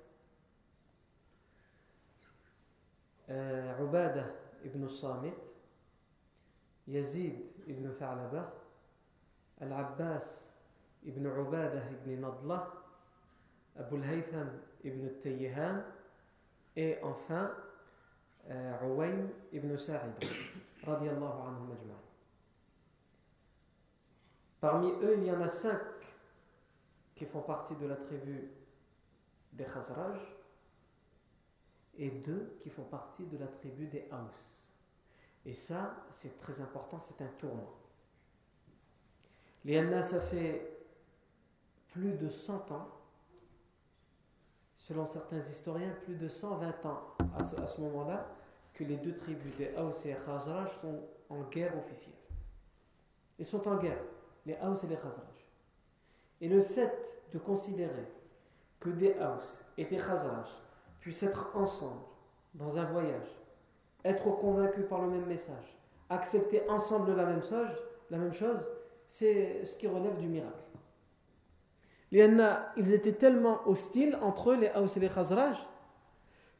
آه، 3.29 3.73
عبادة 3.81 4.35
ابن 4.65 4.83
الصامت 4.83 5.37
يزيد 6.87 7.51
ابن 7.67 7.91
ثعلبة 7.99 8.49
العباس 9.61 10.41
ابن 11.05 11.27
عبادة 11.27 11.87
ابن 11.87 12.21
نضلة 12.21 12.67
أبو 13.77 13.95
الهيثم 13.95 14.47
ابن 14.85 15.05
التيهان 15.05 15.83
اي 16.77 17.01
enfin 17.01 17.49
آه، 18.47 18.75
عويم 18.75 19.29
ابن 19.53 19.77
سعيد 19.77 20.13
رضي 20.87 21.09
الله 21.09 21.43
عنهم 21.43 21.71
أجمعين 21.71 22.07
Parmi 24.59 24.91
eux, 25.03 25.17
il 25.19 25.25
y 25.25 25.31
en 25.31 25.39
a 25.41 25.49
cinq 25.49 25.79
qui 27.15 27.25
font 27.25 27.41
partie 27.41 27.75
de 27.75 27.85
la 27.85 27.95
tribu 27.95 28.49
des 29.53 29.65
Khazraj. 29.65 30.17
Et 31.97 32.09
deux 32.09 32.57
qui 32.61 32.69
font 32.69 32.83
partie 32.83 33.25
de 33.25 33.37
la 33.37 33.47
tribu 33.47 33.87
des 33.87 34.07
Haus. 34.11 34.47
Et 35.45 35.53
ça, 35.53 35.95
c'est 36.09 36.37
très 36.37 36.59
important, 36.61 36.99
c'est 36.99 37.23
un 37.23 37.29
tournoi. 37.39 37.73
Les 39.65 40.03
ça 40.03 40.21
fait 40.21 40.77
plus 41.89 42.13
de 42.13 42.29
100 42.29 42.71
ans, 42.71 42.87
selon 44.77 45.05
certains 45.05 45.39
historiens, 45.39 45.93
plus 46.03 46.15
de 46.15 46.27
120 46.27 46.85
ans 46.85 47.01
à 47.37 47.43
ce, 47.43 47.81
moment-là, 47.81 48.27
que 48.73 48.83
les 48.83 48.97
deux 48.97 49.15
tribus 49.15 49.55
des 49.57 49.73
Haus 49.75 50.05
et 50.05 50.15
Khazraj 50.25 50.69
sont 50.81 51.01
en 51.29 51.41
guerre 51.43 51.77
officielle. 51.77 52.13
Ils 53.39 53.45
sont 53.45 53.67
en 53.67 53.77
guerre, 53.77 54.03
les 54.45 54.55
Haus 54.61 54.83
et 54.83 54.87
les 54.87 54.95
Khazraj. 54.95 55.47
Et 56.39 56.47
le 56.47 56.61
fait 56.61 57.21
de 57.33 57.39
considérer 57.39 58.07
que 58.79 58.89
des 58.89 59.15
Haus 59.19 59.59
et 59.77 59.85
des 59.85 59.97
Khazraj 59.97 60.47
puissent 60.99 61.23
être 61.23 61.51
ensemble 61.55 62.01
dans 62.53 62.77
un 62.77 62.85
voyage, 62.85 63.29
être 64.03 64.29
convaincus 64.37 64.85
par 64.89 65.01
le 65.01 65.09
même 65.09 65.25
message, 65.25 65.77
accepter 66.09 66.67
ensemble 66.69 67.15
la 67.15 67.25
même 67.25 67.43
chose, 67.43 67.69
la 68.09 68.17
même 68.17 68.33
chose, 68.33 68.67
c'est 69.07 69.63
ce 69.63 69.75
qui 69.75 69.87
relève 69.87 70.17
du 70.17 70.27
miracle. 70.27 70.53
Ils 72.11 72.93
étaient 72.93 73.13
tellement 73.13 73.67
hostiles 73.67 74.17
entre 74.21 74.51
eux, 74.51 74.55
les 74.55 74.71
Haus 74.75 74.95
et 74.95 74.99
les 74.99 75.09
Khazraj, 75.09 75.57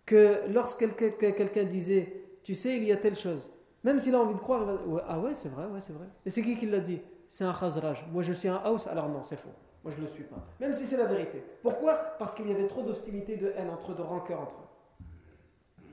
que 0.06 0.41
lorsque 0.50 0.96
quelqu'un 0.96 1.63
disait 1.63 2.22
Tu 2.44 2.56
sais, 2.56 2.77
il 2.77 2.84
y 2.84 2.91
a 2.91 2.98
telle 2.98 3.15
chose. 3.15 3.50
Même 3.84 4.00
s'il 4.00 4.15
a 4.15 4.20
envie 4.20 4.34
de 4.34 4.39
croire, 4.39 4.62
il 4.86 4.94
va 4.94 5.06
Ah 5.08 5.20
ouais, 5.20 5.34
c'est 5.36 5.50
vrai, 5.50 5.65
ouais, 5.67 5.79
c'est 5.79 5.94
vrai. 5.94 6.08
Et 6.25 6.29
c'est 6.29 6.41
qui 6.41 6.58
qui 6.58 6.65
l'a 6.65 6.79
dit? 6.79 7.01
C'est 7.29 7.44
un 7.44 7.53
Khazraj. 7.53 8.06
Moi, 8.12 8.24
je 8.24 8.34
suis 8.34 8.48
un 8.48 8.62
Haus, 8.65 8.88
alors 8.89 9.10
non, 9.10 9.24
c'est 9.24 9.38
faux. 9.38 9.50
Moi, 9.88 9.96
je 9.96 10.01
ne 10.01 10.06
le 10.06 10.12
suis 10.12 10.25
pas. 10.25 10.46
Même 10.60 10.74
si 10.74 10.86
c'est 10.86 10.98
la 10.98 11.06
vérité. 11.06 11.41
Pourquoi? 11.62 11.94
Parce 12.20 12.36
qu'il 12.36 12.46
y 12.50 12.51
avait 12.51 12.67
trop 12.67 12.84
d'hostilité, 12.84 13.38
de 13.38 13.53
haine, 13.56 13.70
entre, 13.70 13.94
de 13.94 14.01
rancœur 14.01 14.41
entre 14.41 14.56
eux. 14.56 15.86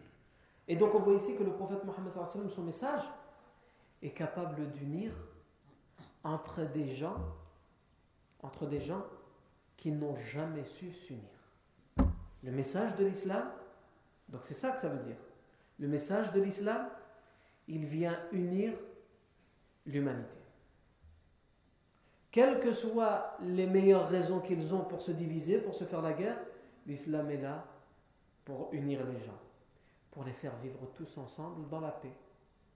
Et 0.66 0.74
donc, 0.74 0.96
on 0.96 0.98
voit 0.98 1.14
ici 1.14 1.36
que 1.36 1.44
le 1.44 1.52
prophète 1.52 1.84
Mohammed, 1.84 2.10
son 2.50 2.62
message, 2.62 3.04
est 4.02 4.10
capable 4.10 4.68
d'unir 4.72 5.12
entre 6.24 6.64
des 6.64 6.88
gens, 6.88 7.14
entre 8.42 8.66
des 8.66 8.80
gens 8.80 9.04
qui 9.76 9.92
n'ont 9.92 10.16
jamais 10.16 10.64
su 10.64 10.90
s'unir. 10.90 11.22
Le 12.42 12.50
message 12.50 12.96
de 12.96 13.04
l'islam, 13.04 13.48
donc 14.28 14.40
c'est 14.42 14.54
ça 14.54 14.72
que 14.72 14.80
ça 14.80 14.88
veut 14.88 15.04
dire. 15.04 15.18
Le 15.78 15.86
message 15.86 16.32
de 16.32 16.40
l'islam, 16.40 16.88
il 17.68 17.86
vient 17.86 18.18
unir 18.32 18.72
l'humanité. 19.86 20.43
Quelles 22.34 22.58
que 22.58 22.72
soient 22.72 23.36
les 23.42 23.68
meilleures 23.68 24.08
raisons 24.08 24.40
qu'ils 24.40 24.74
ont 24.74 24.80
pour 24.80 25.00
se 25.00 25.12
diviser, 25.12 25.58
pour 25.58 25.72
se 25.72 25.84
faire 25.84 26.02
la 26.02 26.14
guerre, 26.14 26.36
l'islam 26.84 27.30
est 27.30 27.36
là 27.36 27.64
pour 28.44 28.70
unir 28.72 29.06
les 29.06 29.20
gens, 29.20 29.38
pour 30.10 30.24
les 30.24 30.32
faire 30.32 30.56
vivre 30.56 30.80
tous 30.94 31.16
ensemble 31.16 31.68
dans 31.68 31.78
la 31.78 31.92
paix. 31.92 32.10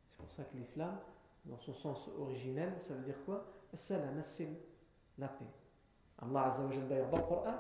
C'est 0.07 0.17
pour 0.17 0.31
ça 0.31 0.45
que 0.45 0.57
l'islam, 0.57 0.97
dans 1.45 1.59
son 1.59 1.75
sens 1.75 2.09
originel, 2.21 2.73
ça 2.79 2.95
veut 2.95 3.03
dire 3.03 3.17
quoi? 3.25 3.47
La 5.19 5.27
paix. 5.27 5.45
Allah 6.23 6.45
Azza 6.45 6.63
wa 6.63 6.77
d'ailleurs 6.89 7.11
dans 7.11 7.17
le 7.17 7.23
Coran, 7.25 7.55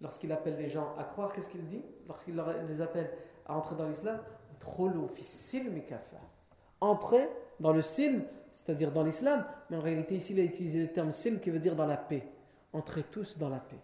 lorsqu'il 0.00 0.32
appelle 0.32 0.56
les 0.56 0.70
gens 0.70 0.96
à 0.96 1.04
croire, 1.04 1.34
qu'est-ce 1.34 1.50
qu'il 1.50 1.66
dit? 1.66 1.84
Lorsqu'il 2.08 2.42
les 2.66 2.80
appelle 2.80 3.10
à 3.44 3.58
entrer 3.58 3.76
dans 3.76 3.88
l'islam, 3.88 4.22
Entrer 6.80 7.28
dans 7.60 7.72
le 7.74 7.82
silm, 7.82 8.24
c'est-à-dire 8.64 8.92
dans 8.92 9.02
l'islam, 9.02 9.44
mais 9.70 9.76
en 9.76 9.80
réalité 9.80 10.16
ici 10.16 10.32
il 10.32 10.40
a 10.40 10.44
utilisé 10.44 10.80
le 10.80 10.92
terme 10.92 11.12
silm 11.12 11.40
qui 11.40 11.50
veut 11.50 11.58
dire 11.58 11.74
dans 11.74 11.86
la 11.86 11.96
paix. 11.96 12.26
Entrez 12.72 13.02
tous 13.02 13.36
dans 13.38 13.48
la 13.48 13.58
paix. 13.58 13.78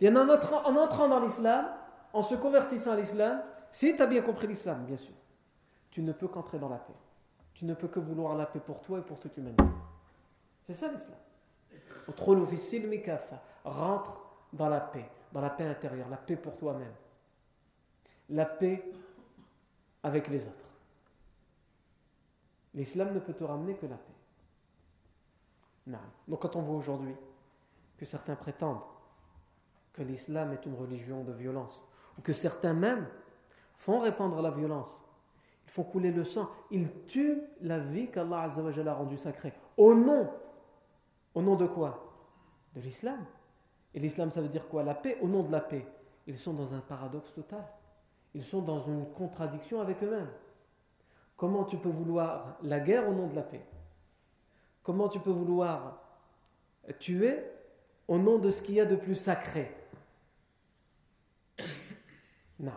Il 0.00 0.08
y 0.08 0.10
en 0.10 0.16
a 0.16 0.24
en 0.24 0.76
entrant 0.76 1.08
dans 1.08 1.20
l'islam, 1.20 1.66
en 2.12 2.22
se 2.22 2.34
convertissant 2.34 2.92
à 2.92 2.96
l'islam, 2.96 3.42
si 3.72 3.96
tu 3.96 4.02
as 4.02 4.06
bien 4.06 4.22
compris 4.22 4.46
l'islam, 4.46 4.84
bien 4.84 4.96
sûr, 4.96 5.14
tu 5.90 6.02
ne 6.02 6.12
peux 6.12 6.28
qu'entrer 6.28 6.58
dans 6.58 6.68
la 6.68 6.76
paix. 6.76 6.94
Tu 7.54 7.64
ne 7.64 7.74
peux 7.74 7.88
que 7.88 8.00
vouloir 8.00 8.36
la 8.36 8.46
paix 8.46 8.60
pour 8.60 8.80
toi 8.80 8.98
et 8.98 9.02
pour 9.02 9.18
toute 9.18 9.36
l'humanité. 9.36 9.64
C'est 10.62 10.74
ça 10.74 10.88
l'islam. 10.88 11.16
Rentre 13.64 14.20
dans 14.52 14.68
la 14.68 14.80
paix, 14.80 15.08
dans 15.32 15.40
la 15.40 15.50
paix 15.50 15.66
intérieure, 15.66 16.08
la 16.10 16.16
paix 16.16 16.36
pour 16.36 16.56
toi-même. 16.56 16.92
La 18.30 18.44
paix 18.44 18.84
avec 20.02 20.28
les 20.28 20.46
autres. 20.46 20.64
L'islam 22.74 23.14
ne 23.14 23.20
peut 23.20 23.34
te 23.34 23.44
ramener 23.44 23.74
que 23.74 23.86
la 23.86 23.96
paix. 23.96 24.12
Non. 25.86 25.98
Donc 26.28 26.42
quand 26.42 26.56
on 26.56 26.62
voit 26.62 26.76
aujourd'hui 26.76 27.14
que 27.96 28.04
certains 28.04 28.36
prétendent 28.36 28.82
que 29.92 30.02
l'islam 30.02 30.52
est 30.52 30.66
une 30.66 30.74
religion 30.74 31.22
de 31.22 31.32
violence, 31.32 31.86
ou 32.18 32.22
que 32.22 32.32
certains 32.32 32.74
même 32.74 33.06
font 33.76 34.00
répandre 34.00 34.42
la 34.42 34.50
violence, 34.50 35.00
ils 35.66 35.70
font 35.70 35.84
couler 35.84 36.10
le 36.10 36.24
sang, 36.24 36.50
ils 36.70 36.90
tuent 37.06 37.42
la 37.60 37.78
vie 37.78 38.10
qu'Allah 38.10 38.48
a 38.48 38.94
rendue 38.94 39.16
sacrée. 39.16 39.52
Au 39.76 39.94
nom 39.94 40.28
au 41.34 41.42
nom 41.42 41.56
de 41.56 41.66
quoi? 41.66 42.12
De 42.74 42.80
l'islam. 42.80 43.24
Et 43.92 44.00
l'islam, 44.00 44.30
ça 44.30 44.40
veut 44.40 44.48
dire 44.48 44.68
quoi? 44.68 44.82
La 44.82 44.94
paix, 44.94 45.18
au 45.20 45.28
nom 45.28 45.42
de 45.42 45.52
la 45.52 45.60
paix. 45.60 45.86
Ils 46.26 46.38
sont 46.38 46.52
dans 46.52 46.74
un 46.74 46.80
paradoxe 46.80 47.32
total. 47.34 47.64
Ils 48.34 48.42
sont 48.42 48.62
dans 48.62 48.80
une 48.82 49.12
contradiction 49.12 49.80
avec 49.80 50.02
eux-mêmes. 50.02 50.30
Comment 51.36 51.64
tu 51.64 51.76
peux 51.76 51.88
vouloir 51.88 52.58
la 52.62 52.80
guerre 52.80 53.08
au 53.08 53.12
nom 53.12 53.26
de 53.26 53.34
la 53.34 53.42
paix? 53.42 53.64
Comment 54.82 55.08
tu 55.08 55.18
peux 55.18 55.30
vouloir 55.30 56.00
tuer 56.98 57.38
au 58.06 58.18
nom 58.18 58.38
de 58.38 58.50
ce 58.50 58.62
qu'il 58.62 58.74
y 58.74 58.80
a 58.80 58.84
de 58.84 58.96
plus 58.96 59.16
sacré? 59.16 59.74
Non. 62.60 62.70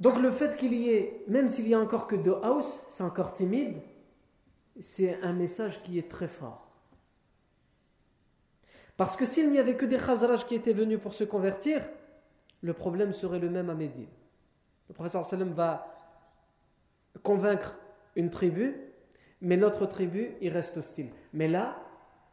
Donc 0.00 0.18
le 0.18 0.30
fait 0.30 0.56
qu'il 0.56 0.74
y 0.74 0.90
ait, 0.90 1.24
même 1.28 1.48
s'il 1.48 1.68
y 1.68 1.74
a 1.74 1.80
encore 1.80 2.06
que 2.06 2.16
deux 2.16 2.36
house, 2.42 2.80
c'est 2.88 3.02
encore 3.02 3.32
timide, 3.32 3.80
c'est 4.80 5.20
un 5.22 5.32
message 5.32 5.82
qui 5.82 5.98
est 5.98 6.10
très 6.10 6.28
fort. 6.28 6.66
Parce 8.96 9.16
que 9.16 9.26
s'il 9.26 9.50
n'y 9.50 9.58
avait 9.58 9.76
que 9.76 9.86
des 9.86 9.98
Khazraj 9.98 10.46
qui 10.46 10.54
étaient 10.54 10.72
venus 10.72 10.98
pour 11.00 11.14
se 11.14 11.24
convertir, 11.24 11.82
le 12.62 12.72
problème 12.72 13.12
serait 13.12 13.38
le 13.38 13.50
même 13.50 13.70
à 13.70 13.74
Médine. 13.74 14.08
Le 14.88 14.94
professeur 14.94 15.24
sallam 15.24 15.52
va 15.52 15.86
convaincre 17.22 17.76
une 18.14 18.30
tribu, 18.30 18.76
mais 19.40 19.56
l'autre 19.56 19.86
tribu, 19.86 20.36
il 20.40 20.52
reste 20.52 20.76
hostile. 20.76 21.10
Mais 21.32 21.48
là, 21.48 21.76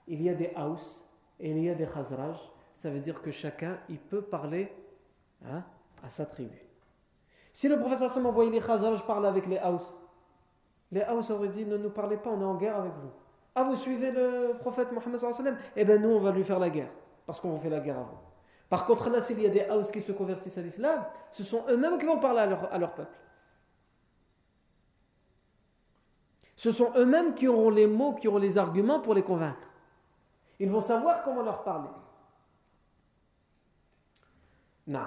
il 0.07 0.21
y 0.21 0.29
a 0.29 0.33
des 0.33 0.51
Haus 0.55 1.03
et 1.39 1.51
il 1.51 1.63
y 1.63 1.69
a 1.69 1.75
des 1.75 1.87
Khazraj. 1.87 2.37
Ça 2.75 2.89
veut 2.89 2.99
dire 2.99 3.21
que 3.21 3.31
chacun, 3.31 3.77
il 3.89 3.99
peut 3.99 4.21
parler 4.21 4.71
hein, 5.45 5.63
à 6.03 6.09
sa 6.09 6.25
tribu. 6.25 6.57
Si 7.53 7.67
le 7.67 7.79
professeur 7.79 8.09
sallam 8.09 8.27
envoyait 8.27 8.51
les 8.51 8.61
Khazraj 8.61 9.05
parler 9.05 9.27
avec 9.27 9.45
les 9.47 9.59
Haus, 9.59 9.95
les 10.91 11.03
Haus 11.03 11.31
auraient 11.31 11.49
dit 11.49 11.65
ne 11.65 11.77
nous 11.77 11.89
parlez 11.89 12.17
pas, 12.17 12.29
on 12.29 12.41
est 12.41 12.45
en 12.45 12.55
guerre 12.55 12.77
avec 12.77 12.93
vous. 12.93 13.11
Ah, 13.55 13.63
vous 13.63 13.75
suivez 13.75 14.11
le 14.11 14.53
prophète 14.59 14.91
Mohammed 14.91 15.19
sallam? 15.19 15.57
Eh 15.75 15.85
bien, 15.85 15.97
nous, 15.97 16.09
on 16.09 16.19
va 16.19 16.31
lui 16.31 16.43
faire 16.43 16.59
la 16.59 16.69
guerre, 16.69 16.89
parce 17.25 17.39
qu'on 17.39 17.57
fait 17.57 17.69
la 17.69 17.79
guerre 17.79 17.99
avant. 17.99 18.32
Par 18.73 18.87
contre, 18.87 19.11
là, 19.11 19.21
s'il 19.21 19.39
y 19.39 19.45
a 19.45 19.49
des 19.49 19.67
Haus 19.69 19.91
qui 19.91 20.01
se 20.01 20.11
convertissent 20.11 20.57
à 20.57 20.61
l'islam, 20.63 21.05
ce 21.31 21.43
sont 21.43 21.63
eux-mêmes 21.69 21.99
qui 21.99 22.07
vont 22.07 22.19
parler 22.19 22.39
à 22.39 22.79
leur, 22.79 22.95
peuple. 22.95 23.15
Ce 26.55 26.71
sont 26.71 26.91
eux-mêmes 26.95 27.35
qui 27.35 27.47
auront 27.47 27.69
les 27.69 27.85
mots, 27.85 28.15
qui 28.15 28.27
auront 28.27 28.39
les 28.39 28.57
arguments 28.57 28.99
pour 28.99 29.13
les 29.13 29.21
convaincre. 29.21 29.67
Ils 30.57 30.71
vont 30.71 30.81
savoir 30.81 31.21
comment 31.21 31.43
leur 31.43 31.63
parler. 31.63 31.89
Non. 34.87 35.05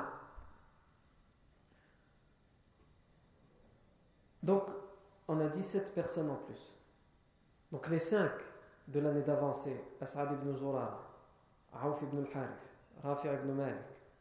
Donc, 4.44 4.62
on 5.26 5.40
a 5.40 5.48
17 5.48 5.92
personnes 5.92 6.30
en 6.30 6.36
plus. 6.36 6.72
Donc 7.72 7.88
les 7.88 7.98
5 7.98 8.30
de 8.86 9.00
l'année 9.00 9.22
d'avant, 9.22 9.54
c'est 9.54 9.82
As'ad 10.00 10.30
ibn 10.34 10.56
Zurara, 10.56 11.02
Aouf 11.74 12.00
ibn 12.02 12.18
al-Harith, 12.18 12.75
Rafi' 13.02 13.28
ibn 13.28 13.52
Malik, 13.52 13.76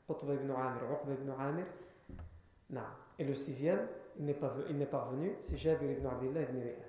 Qutb 0.08 0.30
ibn 0.30 0.52
Amir, 0.52 0.84
Uqba 0.92 1.14
ibn 1.14 1.32
Amir. 1.40 1.66
Non. 2.70 2.82
Et 3.18 3.24
le 3.24 3.36
sixième, 3.36 3.88
il 4.18 4.26
n'est 4.26 4.34
pas, 4.34 4.54
pas 4.92 5.00
revenu, 5.06 5.36
c'est 5.42 5.58
Jabir 5.58 5.92
ibn 5.92 6.06
Abdullah 6.06 6.42
ibn 6.42 6.60
Ri'a. 6.60 6.86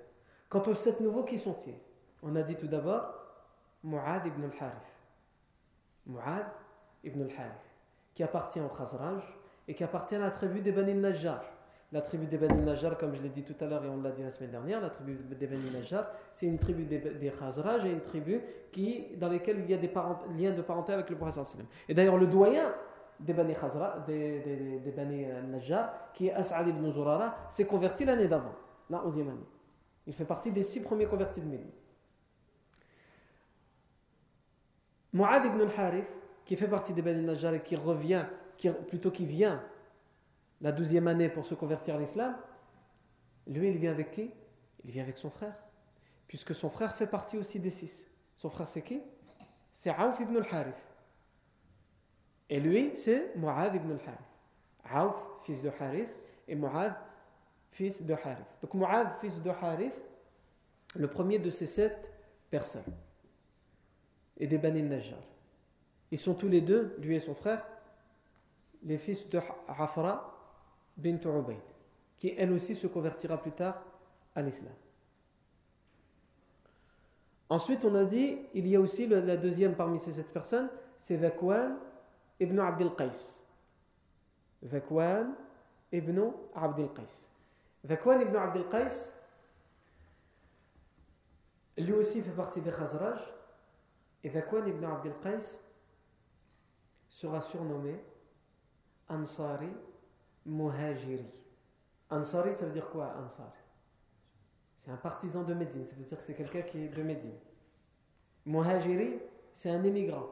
Quant 0.49 0.63
aux 0.67 0.73
7 0.73 1.01
nouveaux, 1.01 1.23
qui 1.23 1.37
sont-ils 1.37 1.75
On 2.23 2.35
a 2.35 2.41
dit 2.43 2.55
tout 2.55 2.67
d'abord 2.67 3.13
Mu'ad 3.83 4.25
ibn 4.25 4.43
al-Harith. 4.43 4.77
Mu'ad 6.05 6.47
ibn 7.03 7.21
al-Harith, 7.21 7.73
qui 8.13 8.23
appartient 8.23 8.61
au 8.61 8.69
Khazraj 8.69 9.23
et 9.67 9.75
qui 9.75 9.83
appartient 9.83 10.15
à 10.15 10.19
la 10.19 10.31
tribu 10.31 10.61
des 10.61 10.71
Bani 10.71 10.93
Najjar. 10.93 11.43
La 11.93 12.01
tribu 12.01 12.25
des 12.25 12.37
Bani 12.37 12.63
Najjar, 12.63 12.97
comme 12.97 13.15
je 13.15 13.21
l'ai 13.21 13.29
dit 13.29 13.43
tout 13.43 13.55
à 13.61 13.65
l'heure 13.65 13.85
et 13.85 13.87
on 13.87 14.01
l'a 14.01 14.11
dit 14.11 14.21
la 14.21 14.29
semaine 14.29 14.51
dernière, 14.51 14.81
la 14.81 14.89
tribu 14.89 15.13
des 15.13 15.47
Bani 15.47 15.71
Najjar, 15.71 16.05
c'est 16.33 16.45
une 16.45 16.59
tribu 16.59 16.83
des, 16.83 17.31
Khazraj 17.31 17.85
et 17.85 17.91
une 17.91 18.01
tribu 18.01 18.41
qui, 18.73 19.05
dans 19.15 19.29
lesquelles 19.29 19.59
il 19.59 19.71
y 19.71 19.73
a 19.73 19.77
des 19.77 19.89
liens 20.37 20.51
de 20.51 20.61
parenté 20.61 20.91
avec 20.91 21.09
le 21.09 21.15
prophète. 21.15 21.45
Et 21.87 21.93
d'ailleurs, 21.93 22.17
le 22.17 22.27
doyen 22.27 22.73
des 23.21 23.31
Bani, 23.31 23.53
Khazra, 23.53 23.99
des, 24.05 24.79
des, 24.83 24.93
Najjar, 25.49 26.11
qui 26.13 26.27
est 26.27 26.33
As'ad 26.33 26.67
ibn 26.67 26.91
Zurara, 26.91 27.35
s'est 27.49 27.65
converti 27.65 28.03
l'année 28.03 28.27
d'avant, 28.27 28.53
la 28.89 28.97
11e 28.97 29.21
année. 29.21 29.47
Il 30.07 30.13
fait 30.13 30.25
partie 30.25 30.51
des 30.51 30.63
six 30.63 30.81
premiers 30.81 31.05
convertis 31.05 31.39
de 31.39 31.45
Médine. 31.45 31.71
Mu'ad 35.13 35.45
ibn 35.45 35.61
al-Harith, 35.61 36.11
qui 36.43 36.57
fait 36.57 36.67
partie 36.67 36.91
des 36.91 37.01
Bani 37.01 37.23
Najjar 37.23 37.53
et 37.53 37.61
qui 37.61 37.77
revient, 37.77 38.25
plutôt 38.89 39.11
qui 39.11 39.25
vient 39.25 39.61
la 40.61 40.71
douzième 40.71 41.07
année 41.07 41.29
pour 41.29 41.45
se 41.45 41.53
convertir 41.55 41.95
à 41.95 41.99
l'islam, 41.99 42.35
lui, 43.47 43.69
il 43.69 43.77
vient 43.77 43.91
avec 43.91 44.11
qui? 44.11 44.31
Il 44.83 44.91
vient 44.91 45.03
avec 45.03 45.17
son 45.17 45.29
frère. 45.29 45.55
Puisque 46.27 46.53
son 46.53 46.69
frère 46.69 46.95
fait 46.95 47.07
partie 47.07 47.37
aussi 47.37 47.59
des 47.59 47.69
six. 47.69 48.05
Son 48.35 48.49
frère, 48.49 48.67
c'est 48.67 48.81
qui? 48.81 49.01
C'est 49.73 49.89
Aouf 49.89 50.19
ibn 50.19 50.35
al-Harith. 50.37 50.75
Et 52.49 52.59
lui, 52.59 52.91
c'est 52.95 53.35
Mu'adh 53.35 53.75
ibn 53.75 53.91
al-Harith. 53.91 54.19
Aouf, 54.83 55.43
fils 55.43 55.61
de 55.61 55.71
Harith, 55.79 56.09
et 56.47 56.55
Mu'adh, 56.55 56.95
fils 57.71 58.01
de 58.01 58.13
Harith. 58.13 58.45
Donc 58.61 58.73
Mu'adh, 58.73 59.19
fils 59.21 59.41
de 59.41 59.49
Harith, 59.49 59.93
le 60.95 61.07
premier 61.07 61.39
de 61.39 61.49
ces 61.49 61.67
sept 61.67 62.11
personnes. 62.49 62.93
Et 64.37 64.47
des 64.47 64.57
Bani 64.57 64.81
Najjar. 64.81 65.19
Ils 66.11 66.19
sont 66.19 66.33
tous 66.33 66.47
les 66.47 66.61
deux, 66.61 66.95
lui 66.99 67.15
et 67.15 67.19
son 67.19 67.33
frère, 67.33 67.65
les 68.83 68.97
fils 68.97 69.27
de 69.29 69.39
Hafra 69.67 70.36
bint 70.97 71.19
qui 72.17 72.33
elle 72.35 72.51
aussi 72.51 72.75
se 72.75 72.87
convertira 72.87 73.37
plus 73.37 73.51
tard 73.51 73.83
à 74.35 74.41
l'islam. 74.41 74.73
Ensuite, 77.49 77.85
on 77.85 77.95
a 77.95 78.03
dit, 78.03 78.39
il 78.53 78.67
y 78.67 78.75
a 78.75 78.79
aussi 78.79 79.07
la 79.07 79.37
deuxième 79.37 79.75
parmi 79.75 79.99
ces 79.99 80.11
sept 80.11 80.33
personnes, 80.33 80.69
c'est 80.99 81.17
Zakwan 81.17 81.77
ibn 82.39 82.59
Abdel 82.59 82.91
Qais. 82.97 83.11
Zakwan 84.65 85.33
ibn 85.91 86.19
Abdel 86.55 86.89
Qais. 86.93 87.27
Ibn 87.85 88.35
Abdel 88.35 88.65
lui 91.77 91.93
aussi 91.93 92.21
fait 92.21 92.31
partie 92.31 92.59
des 92.59 92.71
Khazraj. 92.71 93.19
Et 94.23 94.29
Zakwan 94.29 94.67
ibn 94.67 94.83
Abdel 94.83 95.13
Qais 95.23 95.61
sera 97.07 97.39
surnommé 97.39 97.97
Ansari 99.07 99.69
Muhajiri. 100.47 101.25
Ansari, 102.09 102.53
ça 102.53 102.65
veut 102.65 102.71
dire 102.71 102.89
quoi 102.89 103.13
Ansari? 103.23 103.49
C'est 104.77 104.91
un 104.91 104.97
partisan 104.97 105.43
de 105.43 105.53
Médine, 105.53 105.83
ça 105.83 105.95
veut 105.95 106.05
dire 106.05 106.17
que 106.17 106.23
c'est 106.23 106.33
quelqu'un 106.33 106.61
qui 106.61 106.85
est 106.85 106.87
de 106.87 107.03
Médine. 107.03 107.35
Muhajiri, 108.45 109.19
c'est 109.53 109.69
un 109.69 109.83
émigrant. 109.83 110.27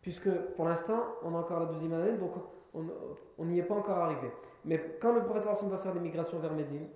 Puisque 0.00 0.30
pour 0.56 0.64
l'instant, 0.64 1.04
on 1.22 1.34
a 1.34 1.38
encore 1.38 1.60
la 1.60 1.66
deuxième 1.66 1.92
année, 1.92 2.16
donc 2.16 2.32
on 2.72 3.44
n'y 3.44 3.58
est 3.58 3.64
pas 3.64 3.74
encore 3.74 3.98
arrivé. 3.98 4.30
Mais 4.64 4.96
quand 5.00 5.12
le 5.12 5.22
professeur 5.22 5.54
va 5.68 5.78
faire 5.78 5.94
l'immigration 5.94 6.38
vers 6.38 6.54
Médine, 6.54 6.88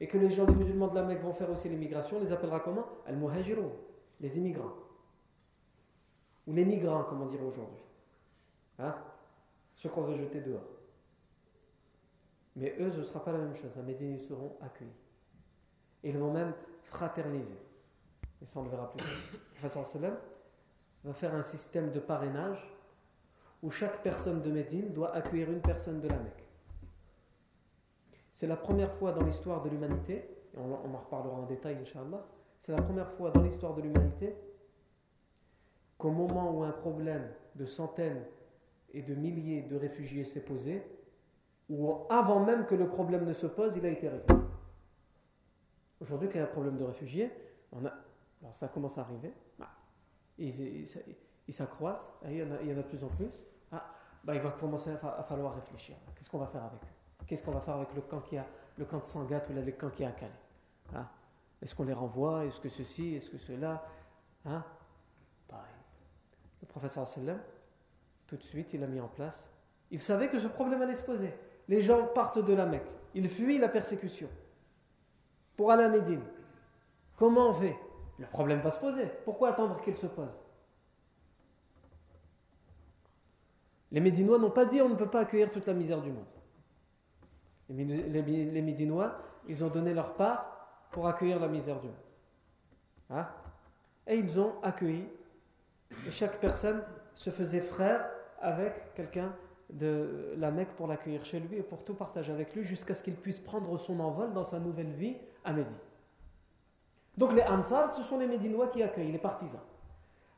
et 0.00 0.08
que 0.08 0.18
les 0.18 0.28
gens, 0.28 0.46
les 0.46 0.54
musulmans 0.54 0.88
de 0.88 0.94
la 0.96 1.02
Mecque 1.04 1.22
vont 1.22 1.32
faire 1.32 1.50
aussi 1.50 1.68
l'immigration, 1.68 2.18
on 2.18 2.20
les 2.20 2.32
appellera 2.32 2.60
comment? 2.60 2.84
Al-Muhajirun, 3.06 3.70
les 4.20 4.38
immigrants. 4.38 4.74
Ou 6.46 6.52
les 6.52 6.64
migrants, 6.64 7.04
comme 7.04 7.22
on 7.22 7.26
dirait 7.26 7.44
aujourd'hui. 7.44 7.82
Hein? 8.78 8.94
Ceux 9.76 9.88
qu'on 9.88 10.02
veut 10.02 10.16
jeter 10.16 10.40
dehors. 10.40 10.75
Mais 12.56 12.74
eux, 12.80 12.90
ce 12.90 12.98
ne 12.98 13.04
sera 13.04 13.22
pas 13.22 13.32
la 13.32 13.38
même 13.38 13.54
chose. 13.54 13.76
À 13.78 13.82
Médine, 13.82 14.14
ils 14.14 14.26
seront 14.26 14.56
accueillis. 14.62 14.90
ils 16.02 16.16
vont 16.16 16.32
même 16.32 16.54
fraterniser. 16.84 17.58
Et 18.42 18.46
ça, 18.46 18.60
on 18.60 18.64
le 18.64 18.70
verra 18.70 18.90
plus 18.90 18.98
tard. 18.98 19.12
Le 21.04 21.10
va 21.10 21.14
faire 21.14 21.34
un 21.34 21.42
système 21.42 21.92
de 21.92 22.00
parrainage 22.00 22.68
où 23.62 23.70
chaque 23.70 24.02
personne 24.02 24.42
de 24.42 24.50
Médine 24.50 24.92
doit 24.92 25.14
accueillir 25.14 25.50
une 25.50 25.60
personne 25.60 26.00
de 26.00 26.08
la 26.08 26.16
Mecque. 26.16 26.44
C'est 28.32 28.46
la 28.46 28.56
première 28.56 28.92
fois 28.92 29.12
dans 29.12 29.24
l'histoire 29.24 29.62
de 29.62 29.70
l'humanité, 29.70 30.14
et 30.54 30.58
on, 30.58 30.72
en 30.72 30.98
reparlera 30.98 31.36
en 31.36 31.46
détail, 31.46 31.76
Inch'Allah, 31.80 32.26
c'est 32.60 32.72
la 32.72 32.82
première 32.82 33.10
fois 33.12 33.30
dans 33.30 33.42
l'histoire 33.42 33.74
de 33.74 33.82
l'humanité 33.82 34.34
qu'au 35.96 36.10
moment 36.10 36.50
où 36.50 36.62
un 36.62 36.72
problème 36.72 37.28
de 37.54 37.64
centaines 37.64 38.24
et 38.92 39.02
de 39.02 39.14
milliers 39.14 39.62
de 39.62 39.76
réfugiés 39.76 40.24
s'est 40.24 40.44
posé, 40.44 40.82
ou 41.68 42.06
avant 42.08 42.44
même 42.44 42.66
que 42.66 42.74
le 42.74 42.88
problème 42.88 43.24
ne 43.24 43.32
se 43.32 43.46
pose, 43.46 43.76
il 43.76 43.84
a 43.84 43.88
été 43.88 44.08
réglé. 44.08 44.36
Aujourd'hui, 46.00 46.28
quand 46.28 46.34
il 46.34 46.38
y 46.38 46.40
a 46.40 46.44
un 46.44 46.48
problème 46.48 46.76
de 46.76 46.84
réfugiés, 46.84 47.32
on 47.72 47.84
a, 47.84 47.92
ça 48.52 48.68
commence 48.68 48.98
à 48.98 49.02
arriver, 49.02 49.32
ils, 50.38 50.86
s'accroissent, 51.48 52.10
il, 52.24 52.40
a, 52.42 52.62
il 52.62 52.68
y 52.68 52.74
en 52.74 52.78
a 52.78 52.82
de 52.82 52.82
plus 52.82 53.02
en 53.02 53.08
plus. 53.08 53.30
Ah, 53.72 53.84
bah, 54.22 54.34
il 54.34 54.40
va 54.40 54.50
commencer 54.52 54.90
à, 54.90 55.22
falloir 55.22 55.54
réfléchir. 55.54 55.96
Qu'est-ce 56.14 56.30
qu'on 56.30 56.38
va 56.38 56.46
faire 56.46 56.64
avec 56.64 56.82
eux? 56.82 57.24
Qu'est-ce 57.26 57.42
qu'on 57.42 57.52
va 57.52 57.60
faire 57.60 57.76
avec 57.76 57.94
le 57.94 58.02
camp, 58.02 58.20
qui 58.20 58.36
a, 58.36 58.46
le 58.76 58.84
camp 58.84 58.98
de 58.98 59.04
Sangat 59.04 59.42
ou 59.50 59.54
le 59.54 59.72
camp 59.72 59.90
qui 59.90 60.02
est 60.02 60.06
à 60.06 60.12
Calais? 60.12 60.32
Ah, 60.94 61.08
Est-ce 61.62 61.74
qu'on 61.74 61.84
les 61.84 61.92
renvoie? 61.92 62.44
Est-ce 62.44 62.60
que 62.60 62.68
ceci? 62.68 63.14
Est-ce 63.14 63.30
que 63.30 63.38
cela? 63.38 63.84
Hein? 64.44 64.62
Le 66.60 66.66
professeur 66.66 67.06
sallam, 67.06 67.38
tout 68.26 68.36
de 68.36 68.42
suite, 68.42 68.72
il 68.74 68.82
a 68.82 68.86
mis 68.86 69.00
en 69.00 69.08
place. 69.08 69.48
Il 69.90 70.00
savait 70.00 70.28
que 70.28 70.38
ce 70.38 70.48
problème 70.48 70.82
allait 70.82 70.94
se 70.94 71.04
poser. 71.04 71.32
Les 71.68 71.82
gens 71.82 72.06
partent 72.06 72.44
de 72.44 72.54
la 72.54 72.66
Mecque. 72.66 72.90
Ils 73.14 73.28
fuient 73.28 73.58
la 73.58 73.68
persécution 73.68 74.28
pour 75.56 75.72
aller 75.72 75.84
à 75.84 75.88
Médine. 75.88 76.22
Comment 77.16 77.50
on 77.50 77.54
fait? 77.54 77.76
Le 78.18 78.26
problème 78.26 78.60
va 78.60 78.70
se 78.70 78.78
poser. 78.78 79.06
Pourquoi 79.24 79.50
attendre 79.50 79.80
qu'il 79.82 79.94
se 79.94 80.06
pose? 80.06 80.40
Les 83.92 84.00
Médinois 84.00 84.38
n'ont 84.38 84.50
pas 84.50 84.64
dit 84.64 84.80
on 84.80 84.88
ne 84.88 84.94
peut 84.94 85.08
pas 85.08 85.20
accueillir 85.20 85.50
toute 85.50 85.66
la 85.66 85.72
misère 85.72 86.00
du 86.02 86.10
monde. 86.10 86.24
Les, 87.70 88.62
Médinois, 88.62 89.16
ils 89.48 89.64
ont 89.64 89.68
donné 89.68 89.92
leur 89.92 90.14
part 90.14 90.86
pour 90.90 91.08
accueillir 91.08 91.40
la 91.40 91.48
misère 91.48 91.80
du 91.80 91.88
monde. 91.88 91.96
Hein? 93.10 93.26
Et 94.06 94.16
ils 94.16 94.38
ont 94.38 94.54
accueilli. 94.62 95.08
Et 96.06 96.10
chaque 96.10 96.38
personne 96.38 96.82
se 97.14 97.30
faisait 97.30 97.60
frère 97.60 98.08
avec 98.40 98.94
quelqu'un 98.94 99.32
de 99.70 100.34
la 100.38 100.50
Mecque 100.50 100.72
pour 100.76 100.86
l'accueillir 100.86 101.24
chez 101.24 101.40
lui 101.40 101.58
et 101.58 101.62
pour 101.62 101.84
tout 101.84 101.94
partager 101.94 102.32
avec 102.32 102.54
lui 102.54 102.62
jusqu'à 102.62 102.94
ce 102.94 103.02
qu'il 103.02 103.16
puisse 103.16 103.40
prendre 103.40 103.76
son 103.78 103.98
envol 104.00 104.32
dans 104.32 104.44
sa 104.44 104.58
nouvelle 104.58 104.92
vie 104.92 105.16
à 105.44 105.52
Médine. 105.52 105.72
Donc 107.16 107.32
les 107.32 107.42
Ansar, 107.42 107.88
ce 107.88 108.02
sont 108.02 108.18
les 108.18 108.26
Médinois 108.26 108.68
qui 108.68 108.82
accueillent, 108.82 109.12
les 109.12 109.18
partisans. 109.18 109.60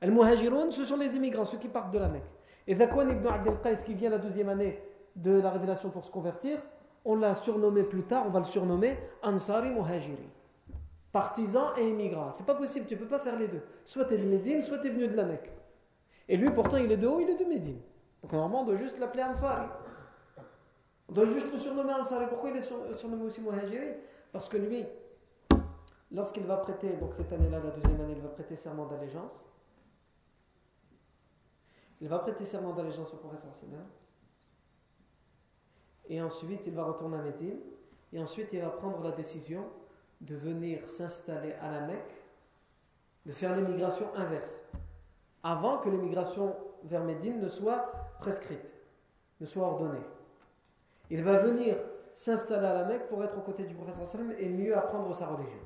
Les 0.00 0.10
Muhajiroun, 0.10 0.70
ce 0.70 0.84
sont 0.84 0.96
les 0.96 1.14
immigrants, 1.16 1.44
ceux 1.44 1.58
qui 1.58 1.68
partent 1.68 1.92
de 1.92 1.98
la 1.98 2.08
Mecque. 2.08 2.30
Et 2.66 2.74
Zakwan 2.74 3.10
ibn 3.10 3.26
Abdel 3.26 3.82
qui 3.84 3.94
vient 3.94 4.10
la 4.10 4.18
deuxième 4.18 4.48
année 4.48 4.80
de 5.16 5.40
la 5.40 5.50
révélation 5.50 5.90
pour 5.90 6.04
se 6.04 6.10
convertir, 6.10 6.60
on 7.04 7.16
l'a 7.16 7.34
surnommé 7.34 7.82
plus 7.82 8.02
tard, 8.02 8.24
on 8.26 8.30
va 8.30 8.40
le 8.40 8.44
surnommer 8.44 8.96
Ansari 9.22 9.70
Muhajiri. 9.70 10.28
Partisan 11.10 11.74
et 11.76 11.88
immigrant. 11.88 12.32
C'est 12.32 12.46
pas 12.46 12.54
possible, 12.54 12.86
tu 12.86 12.96
peux 12.96 13.06
pas 13.06 13.18
faire 13.18 13.36
les 13.38 13.48
deux. 13.48 13.62
Soit 13.84 14.04
tu 14.04 14.14
es 14.14 14.18
de 14.18 14.26
Médine, 14.26 14.62
soit 14.62 14.78
tu 14.78 14.88
es 14.88 14.90
venu 14.90 15.08
de 15.08 15.16
la 15.16 15.24
Mecque. 15.24 15.50
Et 16.28 16.36
lui, 16.36 16.50
pourtant, 16.50 16.76
il 16.76 16.92
est 16.92 16.96
de 16.96 17.06
haut, 17.06 17.18
il 17.20 17.30
est 17.30 17.36
de 17.36 17.44
Médine. 17.44 17.80
Donc 18.22 18.33
normalement, 18.33 18.62
on 18.62 18.64
doit 18.64 18.76
juste 18.76 18.98
l'appeler 18.98 19.22
Ansari. 19.22 19.68
On 21.09 21.12
doit 21.12 21.26
juste 21.26 21.52
le 21.52 21.59
surnommer 21.59 21.94
Ansari. 21.94 22.26
Pourquoi 22.28 22.50
il 22.50 22.57
est 22.57 22.96
surnommé 22.96 23.24
aussi 23.24 23.40
Muhajiri? 23.40 23.94
Parce 24.33 24.48
que 24.48 24.57
lui, 24.57 24.85
lorsqu'il 26.12 26.44
va 26.44 26.59
prêter, 26.59 26.96
donc 26.96 27.14
cette 27.14 27.33
année-là, 27.33 27.61
la 27.61 27.70
deuxième 27.70 28.00
année, 28.00 28.14
il 28.16 28.22
va 28.22 28.28
prêter 28.28 28.57
serment 28.57 28.87
d'allégeance. 28.87 29.44
Il 32.00 32.09
va 32.09 32.18
prêter 32.18 32.44
serment 32.44 32.72
d'allégeance 32.72 33.12
au 33.12 33.16
professeur 33.16 33.54
Sina. 33.54 33.78
Et 36.09 36.20
ensuite, 36.22 36.66
il 36.66 36.74
va 36.74 36.85
retourner 36.85 37.18
à 37.18 37.22
Médine. 37.22 37.59
Et 38.12 38.20
ensuite, 38.22 38.48
il 38.52 38.61
va 38.61 38.70
prendre 38.70 39.02
la 39.02 39.11
décision 39.12 39.64
de 40.20 40.35
venir 40.35 40.87
s'installer 40.87 41.52
à 41.54 41.70
la 41.70 41.81
Mecque, 41.87 42.14
de 43.26 43.33
faire 43.33 43.54
l'émigration 43.54 44.07
inverse. 44.14 44.61
Avant 45.42 45.78
que 45.78 45.88
l'émigration 45.88 46.57
vers 46.85 47.04
Médine 47.04 47.40
ne 47.40 47.48
soit 47.48 47.92
prescrite, 48.18 48.64
ne 49.40 49.46
soit 49.46 49.66
ordonnée. 49.66 50.04
Il 51.11 51.22
va 51.24 51.38
venir 51.38 51.76
s'installer 52.14 52.66
à 52.66 52.74
la 52.74 52.85
Mecque 52.85 53.09
pour 53.09 53.22
être 53.24 53.38
aux 53.38 53.42
côtés 53.42 53.64
du 53.64 53.74
professeur 53.74 54.07
sallam 54.07 54.33
et 54.38 54.48
mieux 54.48 54.76
apprendre 54.76 55.14
sa 55.14 55.26
religion. 55.28 55.59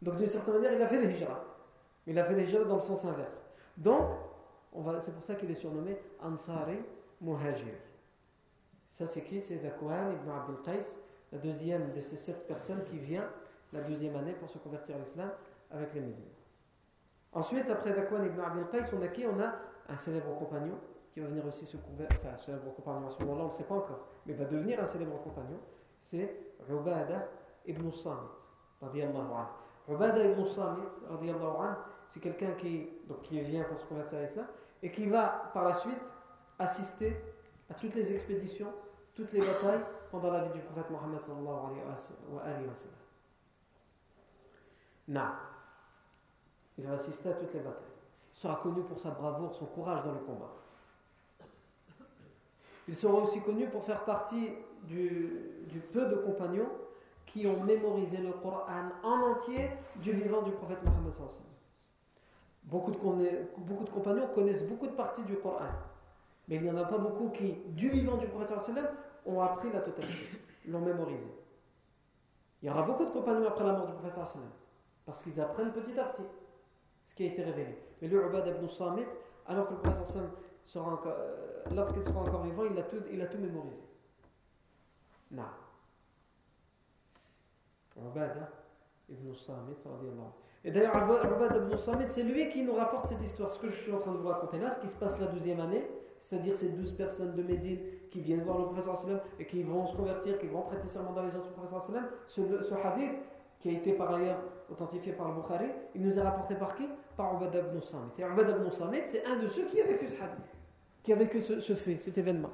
Donc 0.00 0.16
d'une 0.16 0.28
certaine 0.28 0.54
manière, 0.54 0.72
il 0.72 0.82
a 0.82 0.86
fait 0.86 1.00
les 1.00 1.10
hijra. 1.10 1.44
Il 2.06 2.18
a 2.18 2.24
fait 2.24 2.34
les 2.34 2.48
hijra 2.48 2.64
dans 2.64 2.76
le 2.76 2.80
sens 2.80 3.04
inverse. 3.04 3.42
Donc, 3.76 4.08
c'est 5.00 5.12
pour 5.12 5.22
ça 5.22 5.34
qu'il 5.34 5.50
est 5.50 5.54
surnommé 5.54 5.98
Ansari 6.20 6.78
Muhajir. 7.20 7.74
Ça, 8.90 9.06
c'est 9.06 9.22
qui? 9.22 9.40
C'est 9.40 9.58
Zakwan 9.58 10.12
ibn 10.12 10.30
Abdel 10.30 10.56
Qais, 10.64 10.86
la 11.32 11.38
deuxième 11.38 11.92
de 11.92 12.00
ces 12.00 12.16
sept 12.16 12.46
personnes 12.46 12.84
qui 12.84 12.98
vient 12.98 13.28
la 13.72 13.80
deuxième 13.80 14.16
année 14.16 14.32
pour 14.34 14.50
se 14.50 14.58
convertir 14.58 14.96
à 14.96 14.98
l'islam 14.98 15.30
avec 15.70 15.94
les 15.94 16.00
Médines. 16.00 16.24
Ensuite, 17.32 17.68
après 17.70 17.94
Zakwan 17.94 18.24
ibn 18.26 18.40
Abdel 18.40 18.68
Qais, 18.70 18.94
on 18.94 19.02
a 19.02 19.08
qui? 19.08 19.26
On 19.26 19.40
a 19.40 19.54
un 19.88 19.96
célèbre 19.96 20.36
compagnon 20.38 20.78
qui 21.12 21.20
va 21.20 21.26
venir 21.26 21.46
aussi 21.46 21.66
se 21.66 21.76
convertir, 21.76 22.18
enfin, 22.20 22.32
un 22.32 22.36
célèbre 22.36 22.74
compagnon 22.74 23.06
à 23.06 23.10
ce 23.10 23.22
moment-là, 23.22 23.44
on 23.44 23.48
ne 23.48 23.52
sait 23.52 23.64
pas 23.64 23.74
encore, 23.74 24.06
mais 24.24 24.32
va 24.32 24.46
devenir 24.46 24.80
un 24.80 24.86
célèbre 24.86 25.20
compagnon, 25.22 25.58
c'est 25.98 26.54
Ubada 26.68 27.28
ibn 27.66 27.90
Samit, 27.90 28.16
radiallahu 28.80 29.18
anhu. 29.18 29.94
Ubada 29.94 30.24
ibn 30.24 30.44
Samit, 30.44 30.88
radiallahu 31.08 31.56
anhu, 31.58 31.76
c'est 32.08 32.20
quelqu'un 32.20 32.52
qui, 32.52 32.88
donc, 33.06 33.22
qui 33.22 33.40
vient 33.40 33.64
pour 33.64 33.78
se 33.78 33.84
convertir 33.84 34.18
à 34.18 34.22
l'islam 34.22 34.46
et 34.82 34.90
qui 34.90 35.06
va 35.06 35.50
par 35.52 35.64
la 35.64 35.74
suite 35.74 36.12
assister 36.58 37.16
à 37.70 37.74
toutes 37.74 37.94
les 37.94 38.12
expéditions, 38.12 38.72
toutes 39.14 39.32
les 39.32 39.40
batailles 39.40 39.84
pendant 40.10 40.30
la 40.30 40.44
vie 40.44 40.52
du 40.52 40.60
prophète 40.60 40.90
Mohammed 40.90 41.20
sallallahu 41.20 41.80
alayhi 42.42 42.66
wa 42.66 42.74
sallam. 42.74 42.94
Non. 45.08 45.28
Il 46.78 46.86
va 46.86 46.94
assister 46.94 47.28
à 47.28 47.34
toutes 47.34 47.52
les 47.52 47.60
batailles. 47.60 47.82
Il 48.34 48.38
sera 48.38 48.56
connu 48.56 48.82
pour 48.82 48.98
sa 48.98 49.10
bravoure, 49.10 49.54
son 49.54 49.66
courage 49.66 50.04
dans 50.04 50.12
le 50.12 50.20
combat. 50.20 50.61
Il 52.88 52.96
sera 52.96 53.14
aussi 53.14 53.40
connu 53.40 53.68
pour 53.68 53.84
faire 53.84 54.04
partie 54.04 54.50
du, 54.84 55.52
peu 55.92 56.06
de 56.06 56.16
compagnons 56.16 56.68
qui 57.26 57.46
ont 57.46 57.62
mémorisé 57.62 58.18
le 58.18 58.32
Coran 58.32 58.66
en 59.02 59.32
entier 59.32 59.70
du 59.96 60.12
vivant 60.12 60.42
du 60.42 60.52
prophète 60.52 60.78
Mohammed. 60.84 61.12
Beaucoup 62.64 62.90
de, 62.90 62.98
beaucoup 63.58 63.84
de 63.84 63.90
compagnons 63.90 64.26
connaissent 64.34 64.64
beaucoup 64.64 64.86
de 64.86 64.92
parties 64.92 65.24
du 65.24 65.36
Coran. 65.36 65.66
Mais 66.48 66.56
il 66.56 66.62
n'y 66.62 66.70
en 66.70 66.76
a 66.76 66.84
pas 66.84 66.98
beaucoup 66.98 67.30
qui, 67.30 67.52
du 67.68 67.88
vivant 67.88 68.16
du 68.16 68.26
prophète 68.26 68.52
ont 69.24 69.40
appris 69.40 69.70
la 69.72 69.80
totalité, 69.80 70.40
l'ont 70.66 70.80
mémorisé. 70.80 71.26
Il 72.60 72.68
y 72.68 72.70
aura 72.70 72.82
beaucoup 72.82 73.04
de 73.04 73.10
compagnons 73.10 73.46
après 73.46 73.64
la 73.64 73.72
mort 73.72 73.86
du 73.86 73.92
prophète 73.92 74.18
parce 75.06 75.22
qu'ils 75.22 75.40
apprennent 75.40 75.72
petit 75.72 75.98
à 75.98 76.04
petit 76.04 76.22
ce 77.04 77.14
qui 77.14 77.24
a 77.24 77.26
été 77.26 77.42
révélé. 77.42 77.76
Mais 78.00 78.08
lui, 78.08 78.16
Ubad 78.16 78.46
ibn 78.46 78.68
Samit, 78.68 79.06
alors 79.46 79.66
que 79.68 79.74
le 79.74 79.80
prophète 79.80 80.18
sera 80.62 80.92
encore, 80.92 81.16
euh, 81.18 81.64
lorsqu'il 81.74 82.02
sera 82.02 82.20
encore 82.20 82.42
vivant, 82.42 82.64
il 82.70 82.78
a 82.78 82.82
tout, 82.82 83.02
il 83.10 83.20
a 83.20 83.26
tout 83.26 83.38
mémorisé. 83.38 83.76
Non. 85.30 85.44
Ubad 87.96 88.48
ibn 89.08 89.34
Samit, 89.34 89.76
Et 90.64 90.70
d'ailleurs, 90.70 90.96
Abad 90.96 91.56
ibn 91.56 91.76
Samit, 91.76 92.08
c'est 92.08 92.22
lui 92.22 92.48
qui 92.48 92.62
nous 92.62 92.74
rapporte 92.74 93.08
cette 93.08 93.22
histoire. 93.22 93.50
Ce 93.50 93.60
que 93.60 93.68
je 93.68 93.80
suis 93.80 93.92
en 93.92 94.00
train 94.00 94.12
de 94.12 94.18
vous 94.18 94.28
raconter 94.28 94.58
là, 94.58 94.70
ce 94.70 94.80
qui 94.80 94.88
se 94.88 94.98
passe 94.98 95.18
la 95.20 95.26
douzième 95.26 95.60
année, 95.60 95.86
c'est-à-dire 96.18 96.54
ces 96.54 96.70
douze 96.70 96.92
personnes 96.92 97.34
de 97.34 97.42
Médine 97.42 97.78
qui 98.10 98.20
viennent 98.20 98.42
voir 98.42 98.58
le 98.58 98.64
professeur 98.66 99.22
et 99.38 99.46
qui 99.46 99.62
vont 99.62 99.86
se 99.86 99.96
convertir, 99.96 100.38
qui 100.38 100.46
vont 100.46 100.62
prêter 100.62 100.86
serment 100.86 101.14
gens 101.14 101.40
du 101.40 101.50
professeur 101.50 101.82
ce, 102.26 102.62
ce 102.62 102.74
hadith, 102.74 103.12
qui 103.58 103.68
a 103.68 103.72
été 103.72 103.92
par 103.92 104.14
ailleurs 104.14 104.38
authentifié 104.70 105.12
par 105.12 105.28
le 105.28 105.34
Bukhari, 105.34 105.66
il 105.94 106.02
nous 106.02 106.18
est 106.18 106.22
rapporté 106.22 106.54
par 106.54 106.74
qui? 106.74 106.88
Par 107.16 107.36
Ubad 107.36 107.54
ibn 107.54 107.80
Samit. 107.80 108.12
Et 108.18 108.22
Ubad 108.22 108.48
ibn 108.48 108.70
Samit, 108.70 109.02
c'est 109.06 109.24
un 109.26 109.36
de 109.36 109.46
ceux 109.46 109.66
qui 109.66 109.80
a 109.80 109.86
vécu 109.86 110.08
ce 110.08 110.22
hadith, 110.22 110.38
qui 111.02 111.12
a 111.12 111.16
vécu 111.16 111.40
ce, 111.40 111.74
fait, 111.74 111.98
cet 111.98 112.16
événement. 112.18 112.50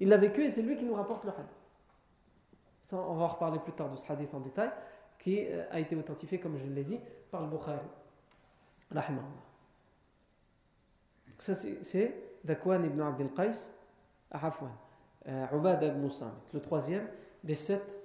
Il 0.00 0.08
l'a 0.08 0.16
vécu 0.16 0.44
et 0.44 0.50
c'est 0.50 0.62
lui 0.62 0.76
qui 0.76 0.84
nous 0.84 0.94
rapporte 0.94 1.24
le 1.24 1.30
hadith. 1.30 1.46
Ça, 2.82 2.96
on 2.96 3.14
va 3.14 3.24
en 3.24 3.28
reparler 3.28 3.58
plus 3.58 3.72
tard 3.72 3.90
de 3.90 3.96
ce 3.96 4.12
hadith 4.12 4.34
en 4.34 4.40
détail, 4.40 4.70
qui 5.18 5.46
euh, 5.46 5.64
a 5.70 5.80
été 5.80 5.96
authentifié, 5.96 6.38
comme 6.38 6.58
je 6.58 6.64
l'ai 6.64 6.84
dit, 6.84 6.98
par 7.30 7.40
le 7.40 7.46
Bukhari. 7.46 7.86
Rahimahullah. 8.90 9.26
Ça, 11.38 11.54
c'est 11.54 12.14
Dakwan 12.44 12.84
ibn 12.84 13.00
Abdel 13.00 13.30
Qais, 13.34 13.52
Afwan, 14.30 14.70
euh, 15.28 15.46
Ubad 15.52 15.82
ibn 15.82 16.08
Samit, 16.10 16.32
le 16.52 16.60
troisième 16.60 17.08
des 17.42 17.54
sept 17.54 17.96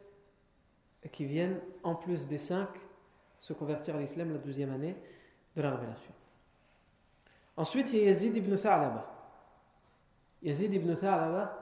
qui 1.11 1.25
viennent, 1.25 1.59
en 1.83 1.95
plus 1.95 2.25
des 2.27 2.37
cinq, 2.37 2.69
se 3.39 3.53
convertir 3.53 3.95
à 3.95 3.99
l'islam 3.99 4.33
la 4.33 4.39
douzième 4.39 4.71
année 4.71 4.95
la 5.61 5.71
révélation. 5.71 6.11
Ensuite, 7.55 7.91
il 7.91 7.99
y 7.99 8.01
a 8.03 8.05
Yazid 8.11 8.35
ibn 8.37 8.55
Tha'laba. 8.55 9.05
Yazid 10.43 10.73
ibn 10.73 10.95
Tha'laba 10.95 11.57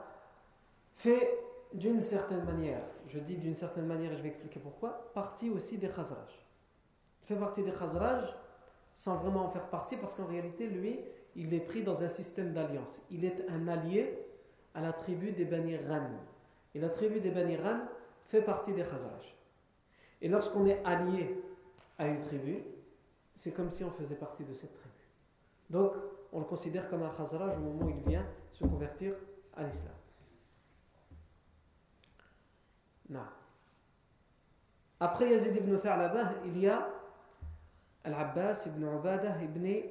fait 0.94 1.38
d'une 1.72 2.00
certaine 2.00 2.44
manière, 2.44 2.82
je 3.08 3.18
dis 3.18 3.36
d'une 3.36 3.54
certaine 3.54 3.86
manière 3.86 4.12
et 4.12 4.16
je 4.16 4.22
vais 4.22 4.28
expliquer 4.28 4.60
pourquoi, 4.60 5.10
partie 5.14 5.50
aussi 5.50 5.78
des 5.78 5.88
Khazraj. 5.88 6.30
Il 7.22 7.26
fait 7.26 7.40
partie 7.40 7.62
des 7.62 7.72
Khazraj 7.72 8.34
sans 8.94 9.16
vraiment 9.16 9.46
en 9.46 9.50
faire 9.50 9.68
partie 9.68 9.96
parce 9.96 10.14
qu'en 10.14 10.26
réalité, 10.26 10.66
lui, 10.66 11.00
il 11.34 11.52
est 11.52 11.60
pris 11.60 11.82
dans 11.82 12.02
un 12.02 12.08
système 12.08 12.52
d'alliance. 12.52 13.02
Il 13.10 13.24
est 13.24 13.46
un 13.48 13.68
allié 13.68 14.18
à 14.74 14.80
la 14.80 14.92
tribu 14.92 15.32
des 15.32 15.44
Bani 15.44 15.76
Ran. 15.76 16.10
Et 16.74 16.80
la 16.80 16.88
tribu 16.88 17.20
des 17.20 17.30
Bani 17.30 17.56
Ran 17.56 17.80
fait 18.26 18.42
partie 18.42 18.72
des 18.72 18.82
Khazraj. 18.82 19.34
Et 20.22 20.28
lorsqu'on 20.28 20.64
est 20.66 20.82
allié 20.84 21.42
à 21.98 22.06
une 22.06 22.20
tribu, 22.20 22.62
c'est 23.36 23.52
comme 23.52 23.70
si 23.70 23.84
on 23.84 23.90
faisait 23.90 24.16
partie 24.16 24.44
de 24.44 24.54
cette 24.54 24.74
tribu. 24.74 24.94
Donc, 25.70 25.92
on 26.32 26.40
le 26.40 26.44
considère 26.44 26.88
comme 26.88 27.02
un 27.02 27.10
Khazraj 27.10 27.56
au 27.56 27.60
moment 27.60 27.86
où 27.86 27.90
il 27.90 28.08
vient 28.08 28.26
se 28.52 28.64
convertir 28.64 29.14
à 29.54 29.64
l'islam. 29.64 29.94
Après 34.98 35.30
Yazid 35.30 35.56
ibn 35.56 35.76
Tha'labah, 35.76 36.34
il 36.46 36.58
y 36.58 36.68
a 36.68 36.88
Al-Abbas 38.04 38.66
ibn 38.66 38.82
Ubadah 38.84 39.42
ibn 39.42 39.82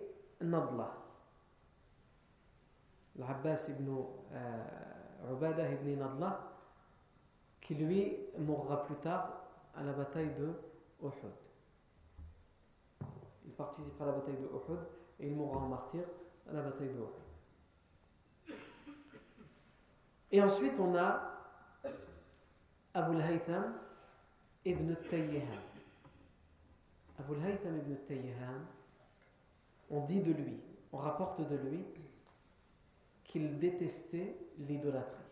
Nadla. 0.42 0.92
Al-Abbas 3.20 3.70
ibn 3.70 3.90
euh, 4.34 5.32
Ubadah 5.32 5.70
ibn 5.72 6.00
Nadla, 6.00 6.52
qui 7.62 7.76
lui 7.76 8.18
mourra 8.38 8.84
plus 8.84 8.96
tard 8.96 9.44
à 9.76 9.84
la 9.84 9.94
bataille 9.94 10.34
de 10.34 10.54
Uhud. 11.04 11.45
Il 13.46 13.52
participera 13.54 14.06
à 14.06 14.08
la 14.08 14.14
bataille 14.14 14.38
de 14.38 14.46
Uhud 14.46 14.80
et 15.20 15.28
il 15.28 15.36
mourra 15.36 15.60
en 15.60 15.68
martyr 15.68 16.04
à 16.50 16.54
la 16.54 16.62
bataille 16.62 16.90
de 16.90 16.94
Uhud. 16.94 18.56
Et 20.32 20.42
ensuite, 20.42 20.80
on 20.80 20.96
a 20.96 21.32
Abu 22.94 23.16
al-Haytham 23.16 23.76
ibn 24.66 24.96
Tayyihan. 25.10 25.62
Abu 27.20 27.36
al-Haytham 27.36 27.78
ibn 27.78 27.96
Tayyihan, 28.08 28.62
on 29.90 30.02
dit 30.06 30.22
de 30.22 30.34
lui, 30.34 30.60
on 30.92 30.98
rapporte 30.98 31.48
de 31.48 31.56
lui 31.56 31.86
qu'il 33.24 33.60
détestait 33.60 34.36
l'idolâtrie. 34.58 35.24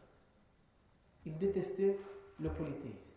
Il 1.25 1.37
détestait 1.37 1.99
le 2.39 2.49
polythéisme 2.49 3.13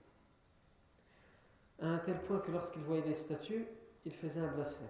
à 1.80 1.88
un 1.88 1.98
tel 1.98 2.20
point 2.22 2.38
que 2.38 2.50
lorsqu'il 2.50 2.82
voyait 2.82 3.04
les 3.04 3.14
statues, 3.14 3.66
il 4.06 4.12
faisait 4.12 4.40
un 4.40 4.52
blasphème. 4.52 4.88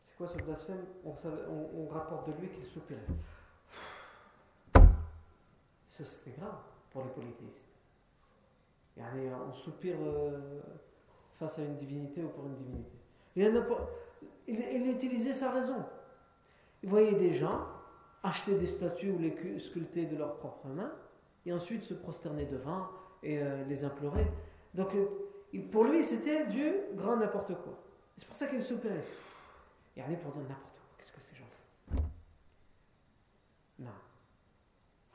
C'est 0.00 0.16
quoi 0.16 0.28
ce 0.28 0.38
blasphème? 0.38 0.84
On, 1.04 1.86
rapporte 1.88 2.28
de 2.28 2.40
lui 2.40 2.48
qu'il 2.50 2.62
soupirait. 2.62 3.00
Ça, 5.88 6.04
c'était 6.04 6.38
grave 6.38 6.58
pour 6.90 7.02
les 7.02 7.10
polythéistes. 7.10 7.64
On 8.98 9.52
soupire 9.52 9.96
euh, 10.00 10.60
face 11.38 11.58
à 11.58 11.62
une 11.62 11.74
divinité 11.74 12.22
ou 12.22 12.28
pour 12.28 12.44
une 12.44 12.54
divinité. 12.54 12.98
Il, 13.36 14.60
il, 14.72 14.90
utilisait 14.90 15.32
sa 15.32 15.50
raison. 15.52 15.82
Il 16.82 16.90
voyait 16.90 17.14
des 17.14 17.32
gens 17.32 17.66
acheter 18.22 18.54
des 18.56 18.66
statues 18.66 19.10
ou 19.10 19.18
les 19.18 19.58
sculpter 19.58 20.04
de 20.04 20.16
leurs 20.16 20.36
propres 20.36 20.68
mains 20.68 20.92
et 21.46 21.52
ensuite 21.52 21.82
se 21.82 21.94
prosterner 21.94 22.44
devant 22.44 22.88
et 23.22 23.42
euh, 23.42 23.64
les 23.64 23.84
implorer. 23.84 24.26
Donc, 24.74 24.94
euh, 24.94 25.06
pour 25.70 25.84
lui, 25.84 26.02
c'était 26.02 26.46
Dieu 26.46 26.88
grand 26.94 27.16
n'importe 27.16 27.54
quoi. 27.54 27.89
C'est 28.20 28.26
pour 28.26 28.36
ça 28.36 28.46
qu'il 28.48 28.60
s'opérait. 28.60 29.02
Il 29.96 30.02
y 30.02 30.06
en 30.06 30.12
a 30.12 30.16
pour 30.16 30.30
dire 30.32 30.42
n'importe 30.42 30.78
quoi. 30.78 30.94
Qu'est-ce 30.98 31.10
que 31.10 31.22
ces 31.22 31.34
gens 31.36 31.46
font 31.88 32.02
Non. 33.78 33.90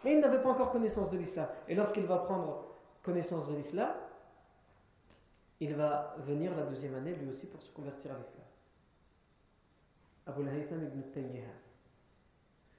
Mais 0.04 0.14
il 0.14 0.20
n'avait 0.20 0.42
pas 0.42 0.50
encore 0.50 0.72
connaissance 0.72 1.12
de 1.12 1.18
l'islam. 1.18 1.48
Et 1.68 1.76
lorsqu'il 1.76 2.06
va 2.08 2.18
prendre 2.18 2.66
connaissance 3.04 3.48
de 3.48 3.54
l'islam, 3.54 3.94
il 5.60 5.76
va 5.76 6.16
venir 6.18 6.56
la 6.56 6.64
deuxième 6.64 6.96
année 6.96 7.14
lui 7.14 7.30
aussi 7.30 7.46
pour 7.46 7.62
se 7.62 7.72
convertir 7.72 8.12
à 8.12 8.18
l'islam. 8.18 8.44
Abu 10.26 10.42
al-Haytham 10.42 10.84
ibn 10.84 11.02
Tayyihan. 11.12 11.46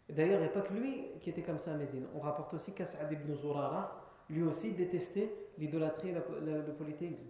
D'ailleurs, 0.09 0.41
il 0.41 0.43
n'y 0.43 0.49
a 0.49 0.53
pas 0.53 0.63
que 0.63 0.73
lui 0.73 1.21
qui 1.21 1.31
était 1.31 1.43
comme 1.43 1.59
ça 1.59 1.75
à 1.75 1.77
Médine. 1.77 2.09
On 2.17 2.19
rapporte 2.19 2.53
aussi 2.53 2.73
qu'As'ad 2.73 3.13
ibn 3.13 3.33
Zurara, 3.33 4.03
lui 4.29 4.43
aussi 4.43 4.73
détestait 4.73 5.33
l'idolâtrie 5.57 6.09
et 6.09 6.15
le 6.15 6.75
polythéisme. 6.77 7.29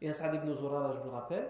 Et 0.00 0.08
As'ad 0.08 0.34
ibn 0.34 0.52
Zurara, 0.54 0.92
je 0.92 0.98
vous 0.98 1.04
le 1.04 1.10
rappelle, 1.10 1.48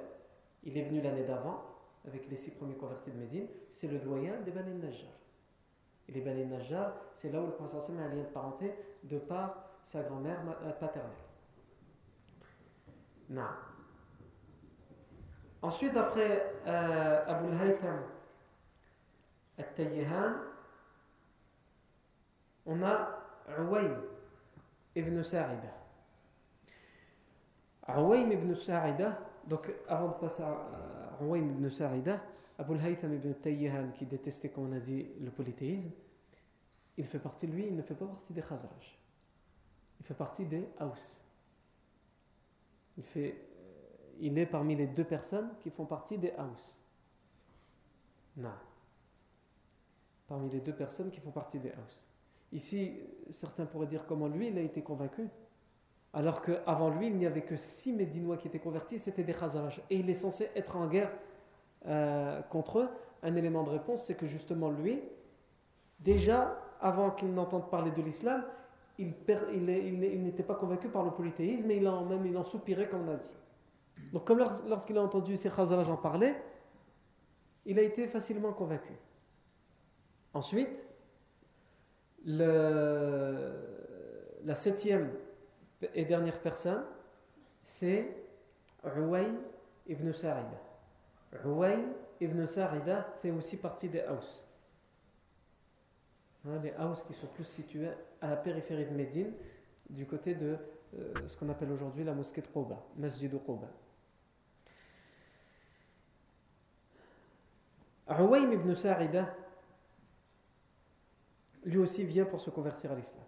il 0.62 0.76
est 0.76 0.84
venu 0.84 1.00
l'année 1.00 1.24
d'avant, 1.24 1.64
avec 2.06 2.28
les 2.28 2.36
six 2.36 2.52
premiers 2.52 2.76
convertis 2.76 3.10
de 3.10 3.18
Médine, 3.18 3.48
c'est 3.70 3.88
le 3.88 3.98
doyen 3.98 4.40
des 4.40 4.52
Bani 4.52 4.74
Najjar. 4.74 5.10
Et 6.08 6.12
les 6.12 6.20
Bani 6.20 6.46
Najjar, 6.46 6.92
c'est 7.14 7.32
là 7.32 7.40
où 7.40 7.46
le 7.46 7.52
prince 7.52 7.74
a 7.74 7.92
un 7.92 8.08
lien 8.08 8.22
de 8.22 8.28
parenté 8.28 8.72
de 9.02 9.18
par 9.18 9.70
sa 9.82 10.02
grand-mère 10.02 10.40
euh, 10.62 10.72
paternelle. 10.72 11.10
Non. 13.28 13.42
Ensuite, 15.62 15.96
après 15.96 16.54
euh, 16.66 17.24
Abu 17.26 17.48
al-Haytham 17.48 18.02
al-Tayyihan, 19.58 20.34
on 22.66 22.82
a 22.82 23.08
Uwayn 23.58 23.96
ibn 24.94 25.22
Sa'ida. 25.22 25.85
Awaym 27.88 28.32
ibn 28.32 28.54
Sa'ida, 28.54 29.18
donc 29.46 29.72
avant 29.88 30.08
de 30.08 30.14
passer 30.14 30.42
à 30.42 30.56
Awaym 31.20 31.50
ibn 31.50 31.68
Sa'ida, 31.70 32.20
Abu 32.58 32.74
al-Haytham 32.74 33.14
ibn 33.14 33.32
Tayyihan 33.34 33.90
qui 33.96 34.06
détestait, 34.06 34.48
comme 34.48 34.70
on 34.70 34.76
a 34.76 34.80
dit, 34.80 35.06
le 35.20 35.30
polythéisme, 35.30 35.90
il 36.96 37.06
fait 37.06 37.18
partie, 37.18 37.46
lui, 37.46 37.66
il 37.66 37.76
ne 37.76 37.82
fait 37.82 37.94
pas 37.94 38.06
partie 38.06 38.32
des 38.32 38.40
Khazraj. 38.40 38.98
Il 40.00 40.06
fait 40.06 40.14
partie 40.14 40.46
des 40.46 40.66
Haus. 40.80 41.20
Il, 42.96 43.04
fait, 43.04 43.36
il 44.20 44.38
est 44.38 44.46
parmi 44.46 44.74
les 44.74 44.86
deux 44.86 45.04
personnes 45.04 45.50
qui 45.60 45.70
font 45.70 45.84
partie 45.84 46.16
des 46.16 46.32
Haus. 46.38 46.74
Non. 48.36 48.54
Parmi 50.26 50.50
les 50.50 50.60
deux 50.60 50.74
personnes 50.74 51.10
qui 51.10 51.20
font 51.20 51.30
partie 51.30 51.58
des 51.58 51.70
Haus. 51.70 52.06
Ici, 52.52 52.98
certains 53.30 53.66
pourraient 53.66 53.86
dire 53.86 54.06
comment 54.06 54.28
lui, 54.28 54.48
il 54.48 54.58
a 54.58 54.62
été 54.62 54.82
convaincu. 54.82 55.28
Alors 56.16 56.40
qu'avant 56.40 56.88
lui, 56.88 57.08
il 57.08 57.16
n'y 57.18 57.26
avait 57.26 57.42
que 57.42 57.56
six 57.56 57.92
Médinois 57.92 58.38
qui 58.38 58.48
étaient 58.48 58.58
convertis, 58.58 58.98
c'était 58.98 59.22
des 59.22 59.34
Khazaraj. 59.34 59.82
Et 59.90 59.96
il 59.96 60.08
est 60.08 60.14
censé 60.14 60.48
être 60.56 60.74
en 60.78 60.86
guerre 60.86 61.12
euh, 61.84 62.40
contre 62.40 62.78
eux. 62.78 62.88
Un 63.22 63.36
élément 63.36 63.62
de 63.64 63.68
réponse, 63.68 64.06
c'est 64.06 64.14
que 64.14 64.26
justement 64.26 64.70
lui, 64.70 65.02
déjà, 66.00 66.56
avant 66.80 67.10
qu'il 67.10 67.34
n'entende 67.34 67.68
parler 67.68 67.90
de 67.90 68.00
l'islam, 68.00 68.42
il, 68.98 69.12
n'était 70.24 70.42
pas 70.42 70.54
convaincu 70.54 70.88
par 70.88 71.04
le 71.04 71.10
polythéisme, 71.10 71.66
mais 71.66 71.76
il 71.76 71.86
en, 71.86 72.06
même 72.06 72.24
il 72.24 72.36
en 72.38 72.44
soupirait, 72.44 72.88
comme 72.88 73.06
on 73.06 73.12
a 73.12 73.16
dit. 73.16 73.36
Donc, 74.14 74.24
comme 74.24 74.38
lorsqu'il 74.38 74.96
a 74.96 75.02
entendu 75.02 75.36
ces 75.36 75.50
Khazaraj 75.50 75.90
en 75.90 75.98
parler, 75.98 76.34
il 77.66 77.78
a 77.78 77.82
été 77.82 78.06
facilement 78.06 78.54
convaincu. 78.54 78.94
Ensuite, 80.32 80.70
le, 82.24 83.52
la 84.44 84.54
septième 84.54 85.10
et 85.82 86.04
dernière 86.04 86.40
personne, 86.40 86.84
c'est 87.62 88.16
Ruwayn 88.82 89.34
ibn 89.86 90.12
Sa'ida. 90.12 90.60
Ruwayn 91.44 91.84
ibn 92.20 92.46
Sa'ida 92.46 93.02
fait 93.20 93.30
aussi 93.30 93.58
partie 93.58 93.88
des 93.88 94.02
Haus. 94.02 94.44
Hein, 96.46 96.60
les 96.62 96.72
Haus 96.78 97.02
qui 97.06 97.14
sont 97.14 97.26
plus 97.26 97.44
situés 97.44 97.90
à 98.20 98.30
la 98.30 98.36
périphérie 98.36 98.86
de 98.86 98.94
Médine, 98.94 99.32
du 99.90 100.06
côté 100.06 100.34
de 100.34 100.56
euh, 100.98 101.12
ce 101.26 101.36
qu'on 101.36 101.48
appelle 101.48 101.70
aujourd'hui 101.70 102.04
la 102.04 102.14
mosquée 102.14 102.40
de 102.40 102.46
Quba, 102.46 102.82
Masjid 102.96 103.30
Quba. 103.30 103.68
Uwaym 108.08 108.52
ibn 108.52 108.74
Sa'ida, 108.74 109.34
lui 111.64 111.78
aussi 111.78 112.04
vient 112.04 112.24
pour 112.24 112.40
se 112.40 112.50
convertir 112.50 112.92
à 112.92 112.94
l'islam. 112.94 113.24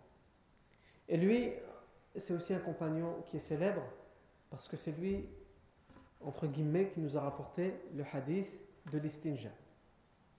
Et 1.08 1.16
lui, 1.16 1.52
c'est 2.18 2.34
aussi 2.34 2.54
un 2.54 2.58
compagnon 2.58 3.22
qui 3.26 3.36
est 3.36 3.40
célèbre 3.40 3.82
parce 4.50 4.68
que 4.68 4.76
c'est 4.76 4.92
lui, 4.92 5.26
entre 6.20 6.46
guillemets, 6.46 6.88
qui 6.88 7.00
nous 7.00 7.16
a 7.16 7.20
rapporté 7.20 7.74
le 7.94 8.04
hadith 8.12 8.48
de 8.90 8.98
l'istinja. 8.98 9.50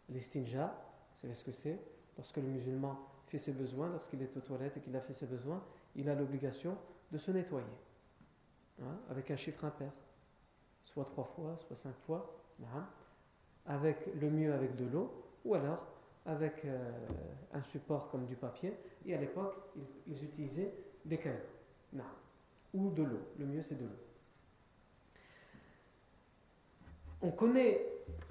L'istinja, 0.10 0.68
vous 0.68 1.22
savez 1.22 1.34
ce 1.34 1.44
que 1.44 1.52
c'est? 1.52 1.80
Lorsque 2.18 2.38
le 2.38 2.44
musulman 2.44 3.00
fait 3.28 3.38
ses 3.38 3.54
besoins, 3.54 3.90
lorsqu'il 3.90 4.22
est 4.22 4.36
aux 4.36 4.42
toilettes 4.42 4.78
et 4.78 4.80
qu'il 4.82 4.96
a 4.96 5.02
fait 5.02 5.14
ses 5.14 5.28
besoins, 5.28 5.64
il 5.96 6.10
a 6.10 6.16
l'obligation 6.16 6.78
de 7.12 7.18
se 7.18 7.32
nettoyer. 7.32 7.66
Hein, 8.82 8.98
avec 9.10 9.30
un 9.32 9.36
chiffre 9.36 9.64
impair. 9.66 9.92
Soit 10.84 11.06
trois 11.06 11.26
fois, 11.26 11.58
soit 11.58 11.76
cinq 11.76 11.96
fois. 12.06 12.36
Hein, 12.64 12.86
avec 13.66 14.10
le 14.20 14.30
mieux 14.30 14.54
avec 14.54 14.76
de 14.76 14.86
l'eau, 14.86 15.12
ou 15.46 15.54
alors 15.54 15.86
avec 16.26 16.66
euh, 16.66 16.92
un 17.54 17.62
support 17.64 18.10
comme 18.10 18.26
du 18.26 18.36
papier. 18.36 18.74
Et 19.06 19.16
à 19.16 19.18
l'époque, 19.20 19.56
ils, 20.08 20.24
utilisaient 20.24 20.74
des 21.06 21.18
cailloux. 21.92 22.04
Ou 22.74 22.92
de 22.92 23.04
l'eau. 23.04 23.20
Le 23.38 23.46
mieux, 23.46 23.62
c'est 23.62 23.76
de 23.76 23.86
l'eau. 23.86 23.96
On 27.22 27.32
connaît 27.32 27.86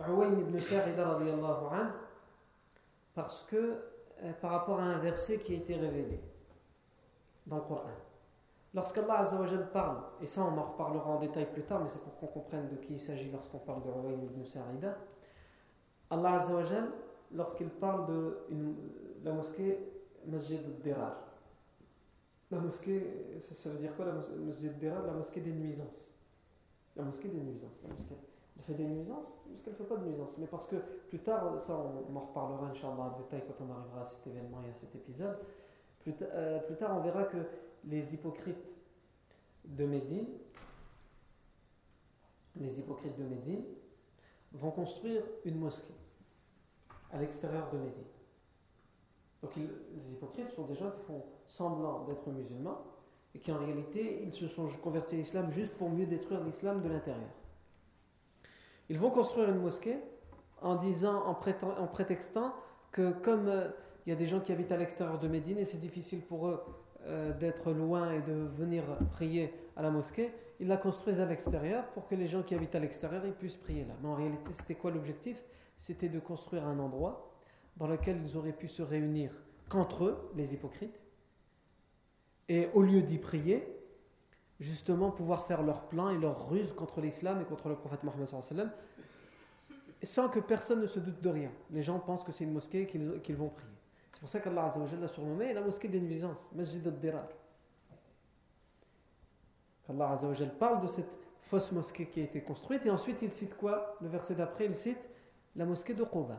Uwayn 0.06 0.38
ibn 0.38 0.58
Sa'ida 0.58 1.18
parce 3.14 3.42
que 3.50 3.82
euh, 4.22 4.32
par 4.40 4.52
rapport 4.52 4.80
à 4.80 4.84
un 4.84 4.98
verset 4.98 5.38
qui 5.38 5.54
a 5.54 5.56
été 5.56 5.74
révélé 5.76 6.20
dans 7.46 7.56
le 7.56 7.62
Coran. 7.62 7.90
Lorsqu'Allah 8.74 9.20
Azzawajal 9.20 9.70
parle, 9.70 9.98
et 10.20 10.26
ça 10.26 10.42
on 10.42 10.58
en 10.58 10.72
reparlera 10.72 11.10
en 11.10 11.18
détail 11.20 11.46
plus 11.52 11.62
tard, 11.62 11.80
mais 11.80 11.88
c'est 11.88 12.02
pour 12.02 12.16
qu'on 12.16 12.26
comprenne 12.26 12.68
de 12.68 12.76
qui 12.76 12.94
il 12.94 13.00
s'agit 13.00 13.30
lorsqu'on 13.30 13.58
parle 13.58 13.82
de 13.82 13.88
Uwayn 13.88 14.22
ibn 14.22 14.44
Sa'ida, 14.44 14.96
Allah 16.10 16.34
Azzawajal, 16.34 16.90
lorsqu'il 17.32 17.68
parle 17.68 18.06
de 18.06 18.38
la 19.24 19.32
mosquée 19.32 19.78
Masjid 20.26 20.58
al-Dirar, 20.58 21.16
la 22.50 22.58
mosquée, 22.58 23.38
ça, 23.40 23.70
veut 23.70 23.78
dire 23.78 23.94
quoi 23.94 24.06
la 24.06 24.12
mosquée 24.12 24.34
La 24.34 25.12
mosquée 25.12 25.40
des 25.40 25.52
nuisances? 25.52 26.14
La 26.96 27.04
mosquée 27.04 27.28
des 27.28 27.40
nuisances. 27.40 27.78
La 27.82 27.90
mosquée. 27.90 28.16
Elle 28.56 28.64
fait 28.64 28.74
des 28.74 28.88
nuisances? 28.88 29.32
Parce 29.48 29.62
qu'elle 29.62 29.74
ne 29.74 29.78
fait 29.78 29.84
pas 29.84 29.96
de 29.96 30.06
nuisances. 30.06 30.32
Mais 30.38 30.46
parce 30.46 30.66
que 30.66 30.76
plus 31.08 31.20
tard, 31.20 31.60
ça 31.60 31.74
on, 31.74 32.16
en 32.16 32.20
reparlera 32.20 32.68
Inch'Allah 32.68 33.14
en 33.14 33.18
détail 33.18 33.42
quand 33.46 33.64
on 33.64 33.70
arrivera 33.72 34.00
à 34.00 34.04
cet 34.04 34.26
événement 34.26 34.62
et 34.66 34.70
à 34.70 34.74
cet 34.74 34.94
épisode. 34.94 35.38
Plus, 36.00 36.14
euh, 36.22 36.58
plus 36.60 36.76
tard, 36.76 36.96
on 36.96 37.00
verra 37.00 37.24
que 37.24 37.38
les 37.84 38.14
hypocrites 38.14 38.66
de 39.64 39.84
Médine, 39.84 40.26
les 42.56 42.80
hypocrites 42.80 43.16
de 43.16 43.24
Médine, 43.24 43.64
vont 44.52 44.70
construire 44.70 45.22
une 45.44 45.58
mosquée 45.58 45.94
à 47.12 47.18
l'extérieur 47.18 47.70
de 47.70 47.78
Médine. 47.78 48.04
Donc 49.42 49.52
les 49.56 50.12
hypocrites 50.12 50.50
sont 50.50 50.64
des 50.64 50.74
gens 50.74 50.90
qui 50.90 51.00
font 51.06 51.22
semblant 51.46 52.04
d'être 52.04 52.28
musulmans 52.30 52.82
et 53.34 53.38
qui 53.38 53.52
en 53.52 53.58
réalité 53.58 54.22
ils 54.24 54.32
se 54.32 54.46
sont 54.48 54.66
convertis 54.82 55.14
à 55.14 55.18
l'islam 55.18 55.50
juste 55.50 55.72
pour 55.74 55.90
mieux 55.90 56.06
détruire 56.06 56.42
l'islam 56.42 56.82
de 56.82 56.88
l'intérieur. 56.88 57.30
Ils 58.88 58.98
vont 58.98 59.10
construire 59.10 59.50
une 59.50 59.60
mosquée 59.60 59.98
en 60.62 60.76
disant, 60.76 61.24
en, 61.26 61.34
prétextant 61.86 62.54
que 62.90 63.12
comme 63.12 63.48
euh, 63.48 63.68
il 64.06 64.10
y 64.10 64.12
a 64.12 64.16
des 64.16 64.26
gens 64.26 64.40
qui 64.40 64.50
habitent 64.50 64.72
à 64.72 64.76
l'extérieur 64.76 65.18
de 65.18 65.28
Médine 65.28 65.58
et 65.58 65.64
c'est 65.64 65.78
difficile 65.78 66.22
pour 66.22 66.48
eux 66.48 66.60
euh, 67.06 67.32
d'être 67.38 67.70
loin 67.72 68.12
et 68.12 68.22
de 68.22 68.32
venir 68.56 68.82
prier 69.12 69.52
à 69.76 69.82
la 69.82 69.90
mosquée, 69.90 70.32
ils 70.58 70.66
la 70.66 70.78
construisent 70.78 71.20
à 71.20 71.26
l'extérieur 71.26 71.84
pour 71.88 72.08
que 72.08 72.14
les 72.14 72.26
gens 72.26 72.42
qui 72.42 72.54
habitent 72.54 72.74
à 72.74 72.80
l'extérieur 72.80 73.22
puissent 73.38 73.56
prier 73.56 73.84
là. 73.84 73.94
Mais 74.02 74.08
en 74.08 74.14
réalité, 74.14 74.52
c'était 74.52 74.74
quoi 74.74 74.90
l'objectif? 74.90 75.40
C'était 75.78 76.08
de 76.08 76.18
construire 76.18 76.66
un 76.66 76.78
endroit 76.80 77.27
dans 77.78 77.86
lequel 77.86 78.20
ils 78.22 78.36
auraient 78.36 78.52
pu 78.52 78.68
se 78.68 78.82
réunir 78.82 79.32
qu'entre 79.68 80.04
eux, 80.04 80.30
les 80.34 80.54
hypocrites, 80.54 81.00
et 82.48 82.68
au 82.74 82.82
lieu 82.82 83.02
d'y 83.02 83.18
prier, 83.18 83.66
justement 84.60 85.10
pouvoir 85.10 85.46
faire 85.46 85.62
leur 85.62 85.88
plan 85.88 86.10
et 86.10 86.18
leur 86.18 86.48
ruse 86.48 86.72
contre 86.72 87.00
l'islam 87.00 87.40
et 87.40 87.44
contre 87.44 87.68
le 87.68 87.76
prophète 87.76 88.02
Mohammed 88.02 88.26
sans 90.02 90.28
que 90.28 90.40
personne 90.40 90.80
ne 90.80 90.86
se 90.86 91.00
doute 91.00 91.20
de 91.20 91.28
rien. 91.28 91.50
Les 91.70 91.82
gens 91.82 91.98
pensent 91.98 92.22
que 92.22 92.32
c'est 92.32 92.44
une 92.44 92.52
mosquée 92.52 92.86
qu'ils 92.86 93.36
vont 93.36 93.48
prier. 93.48 93.72
C'est 94.12 94.20
pour 94.20 94.28
ça 94.28 94.40
qu'Allah 94.40 94.72
l'a 95.00 95.08
surnommé 95.08 95.52
la 95.52 95.60
mosquée 95.60 95.88
des 95.88 96.00
nuisances, 96.00 96.50
Masjid 96.54 96.84
al-Dirar. 96.86 97.28
Allah 99.88 100.18
parle 100.58 100.82
de 100.82 100.86
cette 100.86 101.08
fausse 101.40 101.72
mosquée 101.72 102.06
qui 102.06 102.20
a 102.20 102.24
été 102.24 102.42
construite 102.42 102.84
et 102.84 102.90
ensuite 102.90 103.22
il 103.22 103.30
cite 103.30 103.56
quoi? 103.56 103.96
Le 104.00 104.08
verset 104.08 104.34
d'après, 104.34 104.66
il 104.66 104.74
cite 104.74 104.98
la 105.56 105.64
mosquée 105.64 105.94
de 105.94 106.04
Quba 106.04 106.36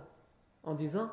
en 0.63 0.75
disant 0.75 1.09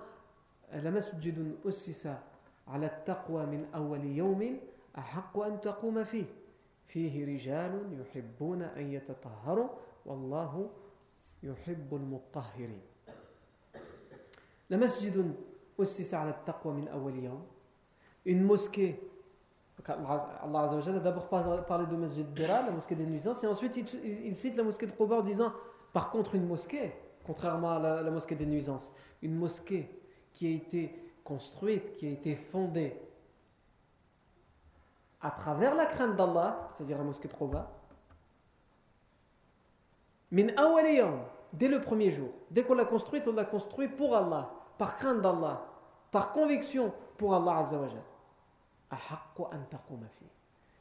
La 0.73 0.91
masjidun 0.91 1.57
ussisa 1.65 2.23
ala 2.67 2.89
taqwa 2.89 3.47
min 3.47 3.67
awwali 3.73 4.17
yawmin 4.17 4.59
ahaqqu 4.95 5.43
an 5.43 5.59
taquma 5.59 6.05
fi 6.05 6.27
fihi 6.87 7.25
rijalun 7.25 7.93
yuhibbuna 7.93 8.73
an 8.77 8.91
yatatahharu 8.91 9.69
wallahu 10.05 10.69
yuhibbul 11.43 12.01
mutahhirin 12.01 12.81
La 14.71 14.77
masjidun 14.77 15.35
une 18.25 18.43
mosquée. 18.43 19.01
Allah 19.87 20.71
a 20.71 20.99
d'abord 21.01 21.29
parlé 21.29 21.87
de 21.87 21.97
Masjid 21.97 22.27
Dira, 22.33 22.63
la 22.63 22.71
mosquée 22.71 22.95
des 22.95 23.05
nuisances, 23.05 23.45
et 23.45 23.47
ensuite 23.47 23.77
il, 23.77 24.37
cite 24.37 24.57
la 24.57 24.63
mosquée 24.63 24.87
de 24.87 24.93
Quba 24.93 25.17
en 25.17 25.23
disant 25.23 25.53
par 25.93 26.11
contre, 26.11 26.35
une 26.35 26.47
mosquée, 26.47 26.93
contrairement 27.25 27.73
à 27.73 28.03
la, 28.03 28.11
mosquée 28.11 28.35
des 28.35 28.47
nuisances, 28.47 28.91
une 29.23 29.35
mosquée 29.35 29.89
qui 30.37 30.47
a 30.47 30.51
été 30.51 30.95
construite, 31.25 31.97
qui 31.97 32.07
a 32.07 32.11
été 32.11 32.37
fondée 32.37 32.95
à 35.21 35.31
travers 35.31 35.75
la 35.75 35.87
crainte 35.87 36.15
d'Allah, 36.15 36.69
c'est-à-dire 36.77 36.99
la 36.99 37.05
mosquée 37.05 37.29
de 37.29 37.33
Quba, 37.33 37.73
min 40.31 40.49
dès 41.53 41.69
le 41.69 41.81
premier 41.81 42.11
jour. 42.11 42.31
Dès 42.51 42.63
qu'on 42.63 42.75
l'a 42.75 42.85
construite, 42.85 43.27
on 43.27 43.33
l'a 43.33 43.45
construite 43.45 43.97
pour 43.97 44.15
Allah 44.15 44.51
par 44.79 44.97
crainte 44.97 45.23
d'Allah, 45.23 45.67
par 46.11 46.33
conviction 46.33 46.93
pour 47.17 47.35
Allah 47.35 47.59
Azzawajal, 47.59 48.03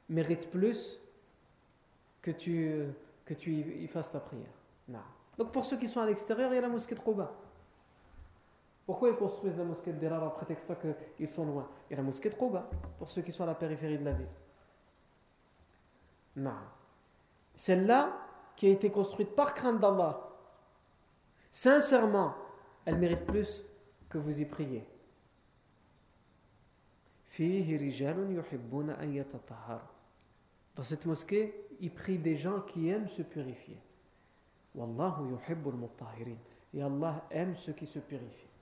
mérite 0.10 0.52
plus 0.52 1.00
que 2.22 2.32
tu, 2.32 2.88
que 3.26 3.34
tu 3.34 3.52
y 3.52 3.88
fasses 3.88 4.12
ta 4.12 4.20
prière. 4.20 4.52
Donc 5.38 5.52
pour 5.52 5.66
ceux 5.66 5.78
qui 5.78 5.88
sont 5.88 6.02
à 6.02 6.06
l'extérieur, 6.06 6.52
il 6.52 6.56
y 6.56 6.58
a 6.60 6.62
la 6.62 6.68
mosquée 6.68 6.96
de. 6.96 7.02
Pourquoi 8.86 9.10
ils 9.10 9.16
construisent 9.16 9.58
la 9.58 9.64
mosquée 9.64 9.92
de 9.92 10.08
en 10.08 10.30
prétextant 10.30 10.76
qu'ils 11.18 11.30
sont 11.30 11.46
loin? 11.46 11.68
A 11.92 11.96
la 11.96 12.04
mosquée 12.04 12.30
de 12.30 12.36
Quba 12.36 12.70
pour 13.00 13.10
ceux 13.10 13.24
qui 13.24 13.32
sont 13.32 13.44
à 13.44 13.48
la 13.48 13.56
périphérie 13.56 13.98
de 13.98 14.06
la 14.06 14.14
ville. 14.14 14.28
Non. 16.36 16.54
Celle-là, 17.56 18.14
qui 18.56 18.68
a 18.68 18.70
été 18.70 18.92
construite 18.92 19.36
par 19.36 19.54
crainte 19.54 19.80
d'Allah, 19.80 20.30
sincèrement, 21.52 22.36
elle 22.86 22.98
mérite 22.98 23.26
plus 23.26 23.64
que 24.10 24.18
vous 24.18 24.40
y 24.40 24.46
priez. 24.46 24.86
Dans 30.76 30.84
cette 30.84 31.06
mosquée, 31.06 31.68
il 31.80 31.92
prie 31.92 32.18
des 32.18 32.38
gens 32.38 32.62
qui 32.62 32.90
aiment 32.90 33.10
se 33.10 33.24
purifier. 33.24 33.78
Wallahu. 34.76 35.38
Et 36.74 36.82
Allah 36.82 37.26
aime 37.32 37.56
ceux 37.56 37.74
qui 37.74 37.86
se 37.86 38.00
purifient. 38.00 38.55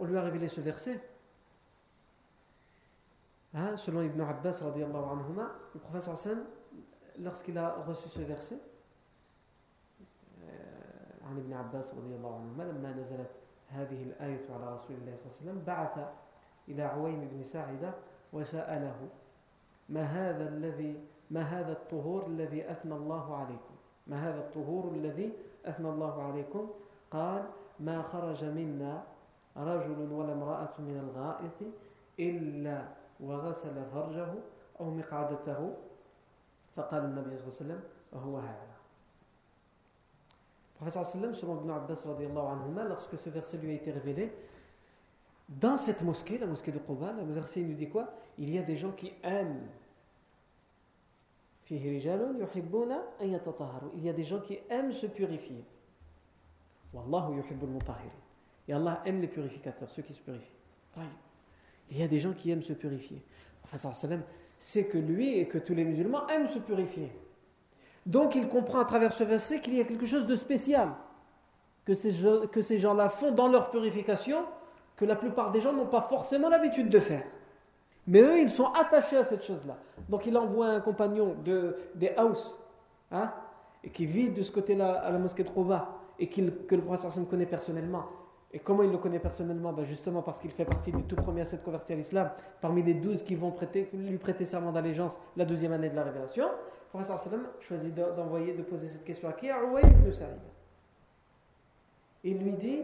On 0.00 0.04
lui 0.04 0.16
a 0.16 0.22
révélé 0.22 0.48
ce 0.48 0.60
verset, 0.60 1.00
hein, 3.54 3.76
selon 3.76 4.02
Ibn 4.02 4.20
Abbas, 4.20 4.60
anhuma, 4.62 5.52
le 5.74 5.80
prophète 5.80 6.28
lorsqu'il 7.18 7.58
a 7.58 7.74
reçu 7.86 8.08
ce 8.08 8.20
verset, 8.20 8.58
عن 11.30 11.38
ابن 11.38 11.52
عباس 11.52 11.94
رضي 11.94 12.14
الله 12.14 12.34
عنهما 12.34 12.62
لما 12.62 12.92
نزلت 12.92 13.30
هذه 13.68 14.02
الآية 14.02 14.44
على 14.50 14.74
رسول 14.74 14.96
الله 14.96 15.16
صلى 15.16 15.26
الله 15.26 15.36
عليه 15.40 15.50
وسلم 15.50 15.62
بعث 15.66 16.08
إلى 16.68 16.82
عويم 16.82 17.28
بن 17.32 17.44
ساعدة 17.44 17.94
وسأله 18.32 19.08
ما 19.88 20.02
هذا 20.02 20.48
الذي 20.48 21.00
ما 21.30 21.42
هذا 21.42 21.72
الطهور 21.72 22.26
الذي 22.26 22.70
أثنى 22.70 22.94
الله 22.94 23.36
عليكم 23.36 23.74
ما 24.06 24.28
هذا 24.28 24.38
الطهور 24.38 24.92
الذي 24.94 25.32
أثنى 25.66 25.88
الله 25.88 26.22
عليكم 26.22 26.70
قال 27.10 27.44
ما 27.79 28.01
خرج 28.01 28.43
منا 28.43 29.03
رجل 29.57 30.11
ولا 30.11 30.33
امرأة 30.33 30.73
من 30.79 30.97
الغائط 31.03 31.73
إلا 32.19 32.87
وغسل 33.19 33.85
فرجه 33.93 34.33
أو 34.79 34.91
مقعدته 34.91 35.73
فقال 36.75 37.05
النبي 37.05 37.37
صلى 37.37 37.47
الله 37.47 37.47
عليه 37.47 37.47
وسلم 37.47 37.81
وهو 38.13 38.37
هذا 38.37 38.69
professeur 40.79 41.03
sallam, 41.03 41.35
selon 41.35 41.59
Ibn 41.59 41.71
Abbas 41.71 42.05
anhuma, 42.05 42.85
lorsque 42.85 43.19
ce 43.19 43.29
verset 43.29 43.57
lui 43.57 43.71
a 43.71 43.73
été 43.73 43.91
révélé, 43.91 44.31
dans 45.49 45.75
cette 45.77 46.03
mosquée, 46.03 46.37
la 46.37 46.47
mosquée 46.47 46.71
de 46.71 46.79
Quba, 46.79 47.11
le 47.11 47.33
verset 47.33 47.59
nous 47.61 47.73
dit 47.73 47.89
quoi 47.89 48.13
Il 48.37 48.53
y 48.53 48.57
a 48.57 48.61
des 48.61 48.77
gens 48.77 48.91
qui 48.91 49.11
aiment. 49.23 49.67
Il 51.69 51.85
y 51.85 52.09
a 54.09 54.13
des 54.13 54.23
gens 54.23 54.39
qui 54.39 54.57
aiment 54.69 54.93
se 54.93 55.05
purifier. 55.05 55.65
Wallahu 56.94 57.42
Et 58.68 58.72
Allah 58.72 59.02
aime 59.04 59.20
les 59.20 59.26
purificateurs, 59.26 59.90
ceux 59.90 60.02
qui 60.02 60.14
se 60.14 60.20
purifient. 60.20 60.52
Il 61.90 61.98
y 61.98 62.02
a 62.02 62.08
des 62.08 62.20
gens 62.20 62.32
qui 62.32 62.50
aiment 62.50 62.62
se 62.62 62.72
purifier. 62.72 63.22
Sallam 63.76 64.22
sait 64.60 64.84
que 64.84 64.98
lui 64.98 65.38
et 65.38 65.48
que 65.48 65.58
tous 65.58 65.74
les 65.74 65.84
musulmans 65.84 66.26
aiment 66.28 66.48
se 66.48 66.58
purifier. 66.58 67.12
Donc 68.06 68.34
il 68.34 68.48
comprend 68.48 68.80
à 68.80 68.84
travers 68.84 69.12
ce 69.12 69.24
verset 69.24 69.60
qu'il 69.60 69.74
y 69.74 69.80
a 69.80 69.84
quelque 69.84 70.06
chose 70.06 70.26
de 70.26 70.36
spécial 70.36 70.90
que 71.84 71.94
ces, 71.94 72.12
que 72.50 72.62
ces 72.62 72.78
gens-là 72.78 73.08
font 73.08 73.32
dans 73.32 73.48
leur 73.48 73.70
purification 73.70 74.44
que 74.96 75.04
la 75.04 75.16
plupart 75.16 75.50
des 75.50 75.60
gens 75.60 75.72
n'ont 75.72 75.86
pas 75.86 76.02
forcément 76.02 76.48
l'habitude 76.48 76.88
de 76.88 77.00
faire. 77.00 77.24
Mais 78.06 78.20
eux, 78.20 78.38
ils 78.38 78.48
sont 78.48 78.66
attachés 78.72 79.16
à 79.16 79.24
cette 79.24 79.42
chose-là. 79.42 79.76
Donc 80.08 80.26
il 80.26 80.36
envoie 80.36 80.68
un 80.68 80.80
compagnon 80.80 81.34
de, 81.44 81.76
des 81.94 82.12
Haus, 82.18 82.58
hein, 83.10 83.32
et 83.82 83.90
qui 83.90 84.06
vit 84.06 84.30
de 84.30 84.42
ce 84.42 84.52
côté-là 84.52 85.00
à 85.00 85.10
la 85.10 85.18
mosquée 85.18 85.42
de 85.42 85.48
Rouba, 85.48 86.03
et 86.18 86.28
que 86.28 86.40
le 86.40 86.82
prophète 86.82 87.28
connaît 87.28 87.46
personnellement. 87.46 88.04
Et 88.52 88.60
comment 88.60 88.84
il 88.84 88.92
le 88.92 88.98
connaît 88.98 89.18
personnellement? 89.18 89.72
Ben 89.72 89.84
Justement 89.84 90.22
parce 90.22 90.38
qu'il 90.38 90.52
fait 90.52 90.64
partie 90.64 90.92
du 90.92 91.02
tout 91.02 91.16
premier 91.16 91.40
à 91.40 91.46
s'être 91.46 91.64
converti 91.64 91.92
à 91.92 91.96
l'islam, 91.96 92.30
parmi 92.60 92.84
les 92.84 92.94
douze 92.94 93.24
qui 93.24 93.34
vont 93.34 93.50
prêter, 93.50 93.90
lui 93.92 94.16
prêter 94.16 94.46
serment 94.46 94.70
d'allégeance 94.70 95.16
la 95.36 95.44
deuxième 95.44 95.72
année 95.72 95.90
de 95.90 95.96
la 95.96 96.04
révélation. 96.04 96.44
Le 96.44 96.88
professeur 96.88 97.18
sallam 97.18 97.48
choisit 97.58 97.92
d'envoyer, 97.94 98.54
de 98.54 98.62
poser 98.62 98.86
cette 98.86 99.04
question 99.04 99.28
à 99.28 99.32
qui? 99.32 99.50
À 99.50 99.58
ibn 99.58 100.12
Sa'id. 100.12 100.38
Il 102.22 102.38
lui 102.38 102.52
dit 102.52 102.82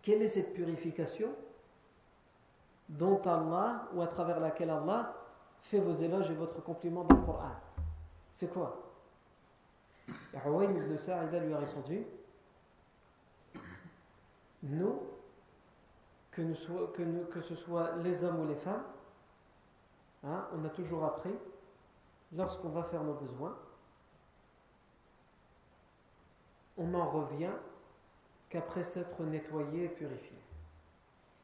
quelle 0.00 0.22
est 0.22 0.28
cette 0.28 0.54
purification 0.54 1.28
dont 2.88 3.20
Allah, 3.26 3.88
ou 3.94 4.00
à 4.00 4.06
travers 4.06 4.40
laquelle 4.40 4.70
Allah 4.70 5.14
fait 5.60 5.80
vos 5.80 5.92
éloges 5.92 6.30
et 6.30 6.34
votre 6.34 6.62
compliment 6.62 7.04
dans 7.04 7.16
le 7.16 7.22
Coran? 7.22 7.50
C'est 8.32 8.50
quoi? 8.50 8.85
Et 10.36 10.38
ibn 10.38 10.98
Sa'ida 10.98 11.40
lui 11.40 11.54
a 11.54 11.58
répondu 11.58 12.04
nous, 14.62 15.02
que, 16.30 16.42
nous 16.42 17.24
que, 17.26 17.40
ce 17.40 17.54
soit 17.54 17.96
les 18.02 18.22
hommes 18.22 18.40
ou 18.40 18.46
les 18.46 18.56
femmes, 18.56 18.84
hein, 20.24 20.46
on 20.52 20.64
a 20.64 20.68
toujours 20.68 21.04
appris, 21.04 21.34
lorsqu'on 22.34 22.68
va 22.68 22.82
faire 22.82 23.02
nos 23.02 23.14
besoins, 23.14 23.56
on 26.76 26.88
n'en 26.88 27.08
revient 27.08 27.52
qu'après 28.50 28.84
s'être 28.84 29.22
nettoyé 29.22 29.84
et 29.84 29.88
purifié. 29.88 30.36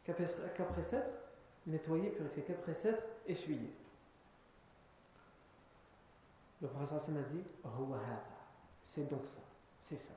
Qu'après 0.04 0.82
s'être 0.82 1.10
nettoyé, 1.66 2.10
purifié, 2.10 2.42
qu'après 2.42 2.74
s'être 2.74 3.02
essuyé. 3.26 3.72
Le 6.60 6.68
prophète 6.68 7.08
m'a 7.08 7.22
dit 7.22 7.42
c'est 8.94 9.08
donc 9.08 9.26
ça, 9.26 9.40
c'est 9.80 9.96
ça. 9.96 10.12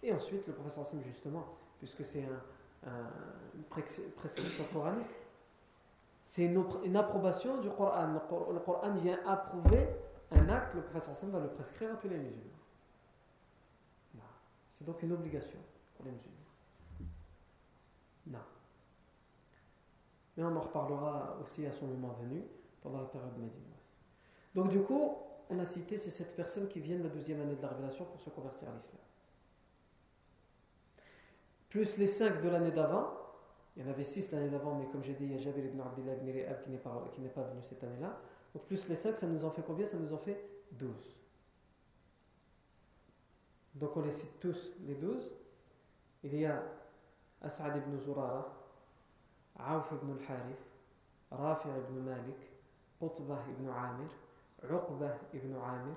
Et 0.00 0.12
ensuite, 0.12 0.46
le 0.46 0.52
professeur 0.52 0.84
Hassan, 0.84 1.02
justement, 1.04 1.44
puisque 1.78 2.04
c'est 2.04 2.24
un, 2.86 2.90
prescription 3.68 4.64
coranique, 4.72 5.06
c'est 6.24 6.44
une, 6.44 6.96
approbation 6.96 7.60
du 7.60 7.68
Coran. 7.68 8.12
Le, 8.12 8.60
Coran 8.60 8.94
vient 8.94 9.18
approuver 9.26 9.88
un 10.30 10.48
acte, 10.48 10.74
le 10.74 10.82
professeur 10.82 11.10
Hassan 11.14 11.30
va 11.30 11.40
le 11.40 11.48
prescrire 11.48 11.92
à 11.92 11.96
tous 11.96 12.08
les 12.08 12.18
musulmans. 12.18 12.48
C'est 14.68 14.84
donc 14.84 15.02
une 15.02 15.12
obligation 15.12 15.58
pour 15.96 16.04
les 16.04 16.12
musulmans. 16.12 16.36
Non. 18.28 18.38
Mais 20.36 20.44
on 20.44 20.56
en 20.56 20.60
reparlera 20.60 21.36
aussi 21.42 21.66
à 21.66 21.72
son 21.72 21.86
moment 21.86 22.16
venu, 22.22 22.44
pendant 22.82 23.00
la 23.00 23.06
période 23.06 23.36
médiévale. 23.36 23.78
Donc 24.54 24.68
du 24.68 24.80
coup, 24.82 25.16
on 25.50 25.58
a 25.58 25.64
cité 25.64 25.98
ces 25.98 26.10
sept 26.10 26.34
personnes 26.34 26.68
qui 26.68 26.80
viennent 26.80 27.02
la 27.02 27.08
deuxième 27.08 27.40
année 27.40 27.56
de 27.56 27.62
la 27.62 27.68
révélation 27.68 28.04
pour 28.04 28.20
se 28.20 28.30
convertir 28.30 28.68
à 28.68 28.72
l'islam 28.72 29.02
plus 31.72 31.96
les 31.96 32.06
cinq 32.06 32.42
de 32.42 32.50
l'année 32.50 32.70
d'avant. 32.70 33.14
Il 33.74 33.82
y 33.82 33.88
en 33.88 33.90
avait 33.90 34.04
six 34.04 34.30
l'année 34.30 34.50
d'avant, 34.50 34.74
mais 34.74 34.84
comme 34.92 35.02
j'ai 35.02 35.14
dit, 35.14 35.24
il 35.24 35.32
y 35.32 35.34
a 35.36 35.38
Jabir 35.38 35.64
ibn 35.64 35.80
Abdullah 35.80 36.16
ibn 36.16 36.26
qui 36.62 36.70
n'est 36.70 36.76
pas, 36.76 36.90
pas 37.34 37.42
venu 37.44 37.62
cette 37.62 37.82
année-là. 37.82 38.20
Donc 38.52 38.64
plus 38.64 38.86
les 38.90 38.94
cinq, 38.94 39.16
ça 39.16 39.26
nous 39.26 39.42
en 39.42 39.50
fait 39.50 39.62
combien? 39.62 39.86
Ça 39.86 39.96
nous 39.96 40.12
en 40.12 40.18
fait 40.18 40.38
douze. 40.70 41.16
Donc 43.74 43.96
on 43.96 44.02
les 44.02 44.10
cite 44.10 44.38
tous, 44.38 44.72
les 44.86 44.96
douze. 44.96 45.30
Il 46.22 46.36
y 46.36 46.44
a 46.44 46.62
As'ad 47.40 47.74
ibn 47.74 47.98
Zurara, 47.98 48.54
Auf 49.58 49.92
ibn 49.92 50.12
al-Harith, 50.12 50.60
Rafi 51.30 51.68
ibn 51.68 52.00
Malik, 52.00 52.52
Qutbah 53.00 53.44
ibn 53.48 53.70
Amir, 53.70 54.10
Uqbah 54.64 55.18
ibn 55.34 55.54
Amir. 55.54 55.96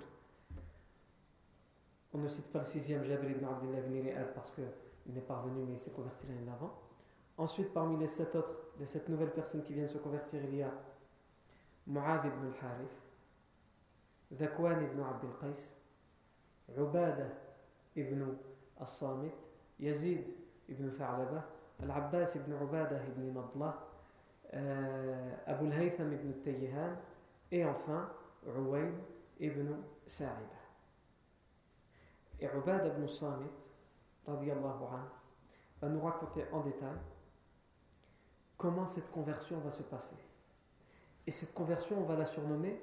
On 2.14 2.18
ne 2.20 2.28
cite 2.28 2.52
pas 2.52 2.60
le 2.60 2.66
sixième 2.66 3.04
Jabir 3.04 3.32
ibn 3.32 3.46
Abdullah 3.46 3.80
ibn 3.80 4.10
parce 4.34 4.52
que 4.52 4.62
il 5.08 5.14
n'est 5.14 5.22
pas 5.22 5.38
revenu, 5.38 5.64
mais 5.66 5.74
il 5.74 5.80
s'est 5.80 5.92
converti 5.92 6.28
l'année 6.28 6.46
d'avant. 6.46 6.74
Ensuite, 7.38 7.74
parmi 7.74 7.98
les 7.98 8.08
sept 8.08 8.34
autres, 8.36 8.56
les 8.80 8.86
sept 8.86 9.08
nouvelles 9.10 9.32
personnes 9.32 9.64
qui 9.64 9.74
viennent 9.74 9.88
se 9.88 9.98
convertir, 9.98 10.44
il 10.44 10.56
y 10.56 10.64
a 10.64 10.72
Mu'ad 11.88 12.26
ibn 12.26 12.48
al-Harith, 12.48 13.02
Zakwan 14.34 14.82
ibn 14.84 15.02
Abd 15.02 15.26
al-Qais, 15.26 15.76
Ubada 16.76 17.28
ibn 17.96 18.24
al-Samit, 18.80 19.34
Yazid 19.80 20.24
ibn 20.70 20.90
Tha'laba, 20.92 21.46
Al-Abbas 21.84 22.36
ibn 22.36 22.54
Ubada 22.54 23.00
ibn 23.06 23.34
Nadla, 23.34 23.78
euh, 24.54 25.36
Abu 25.46 25.68
al-Haytham 25.68 26.14
ibn 26.14 26.32
Tayyihan, 26.44 26.96
et 27.52 27.64
enfin 27.66 28.10
Uwayn 28.48 28.94
ibn 29.40 29.76
Sa'ida. 30.06 30.66
Et 32.40 32.48
Ubada 32.48 32.88
ibn 32.88 33.08
Samit, 33.08 33.50
va 34.28 35.90
nous 35.90 36.02
raconter 36.02 36.46
en 36.52 36.62
détail 36.62 36.98
comment 38.58 38.88
cette 38.88 39.12
conversion 39.12 39.60
va 39.60 39.70
se 39.70 39.84
passer. 39.84 40.16
Et 41.28 41.32
cette 41.32 41.54
conversion, 41.54 42.00
on 42.00 42.06
va 42.06 42.16
la 42.16 42.26
surnommer 42.26 42.82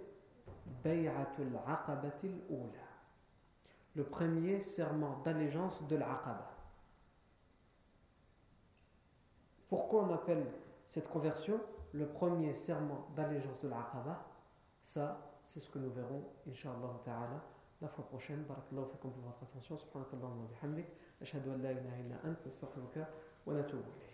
Bay'atul 0.83 1.59
Aqabatil 1.67 2.41
Oula. 2.51 2.81
Le 3.95 4.05
premier 4.05 4.61
serment 4.61 5.21
d'allégeance 5.25 5.87
de 5.87 5.97
l'Aqaba. 5.97 6.51
Pourquoi 9.69 10.05
on 10.05 10.15
appelle 10.15 10.47
cette 10.87 11.09
conversion 11.09 11.61
le 11.93 12.07
premier 12.07 12.55
serment 12.55 13.07
d'allégeance 13.15 13.61
de 13.61 13.69
l'Aqaba? 13.69 14.25
Ça, 14.83 15.32
c'est 15.45 15.61
ce 15.61 15.69
que 15.71 15.79
nous 15.79 15.93
verrons, 15.93 16.25
Inch'Allah 16.49 17.01
Ta'ala, 17.05 17.45
la 17.81 17.89
fois 17.89 18.07
prochaine. 18.07 18.43
Barakallahu 18.45 18.87
fikum 18.93 19.13
pour 19.13 19.23
votre 19.25 19.43
attention. 19.43 19.77
Subhanakallahu 19.77 20.41
wa 20.41 20.47
bihamdik. 20.49 20.87
أشهد 21.23 21.49
أن 21.49 21.63
لا 21.63 21.71
إله 21.71 22.01
إلا 22.01 22.17
أنت 22.25 22.47
أستغفرك 22.47 23.07
ونتوب 23.47 23.85
إليك 23.97 24.12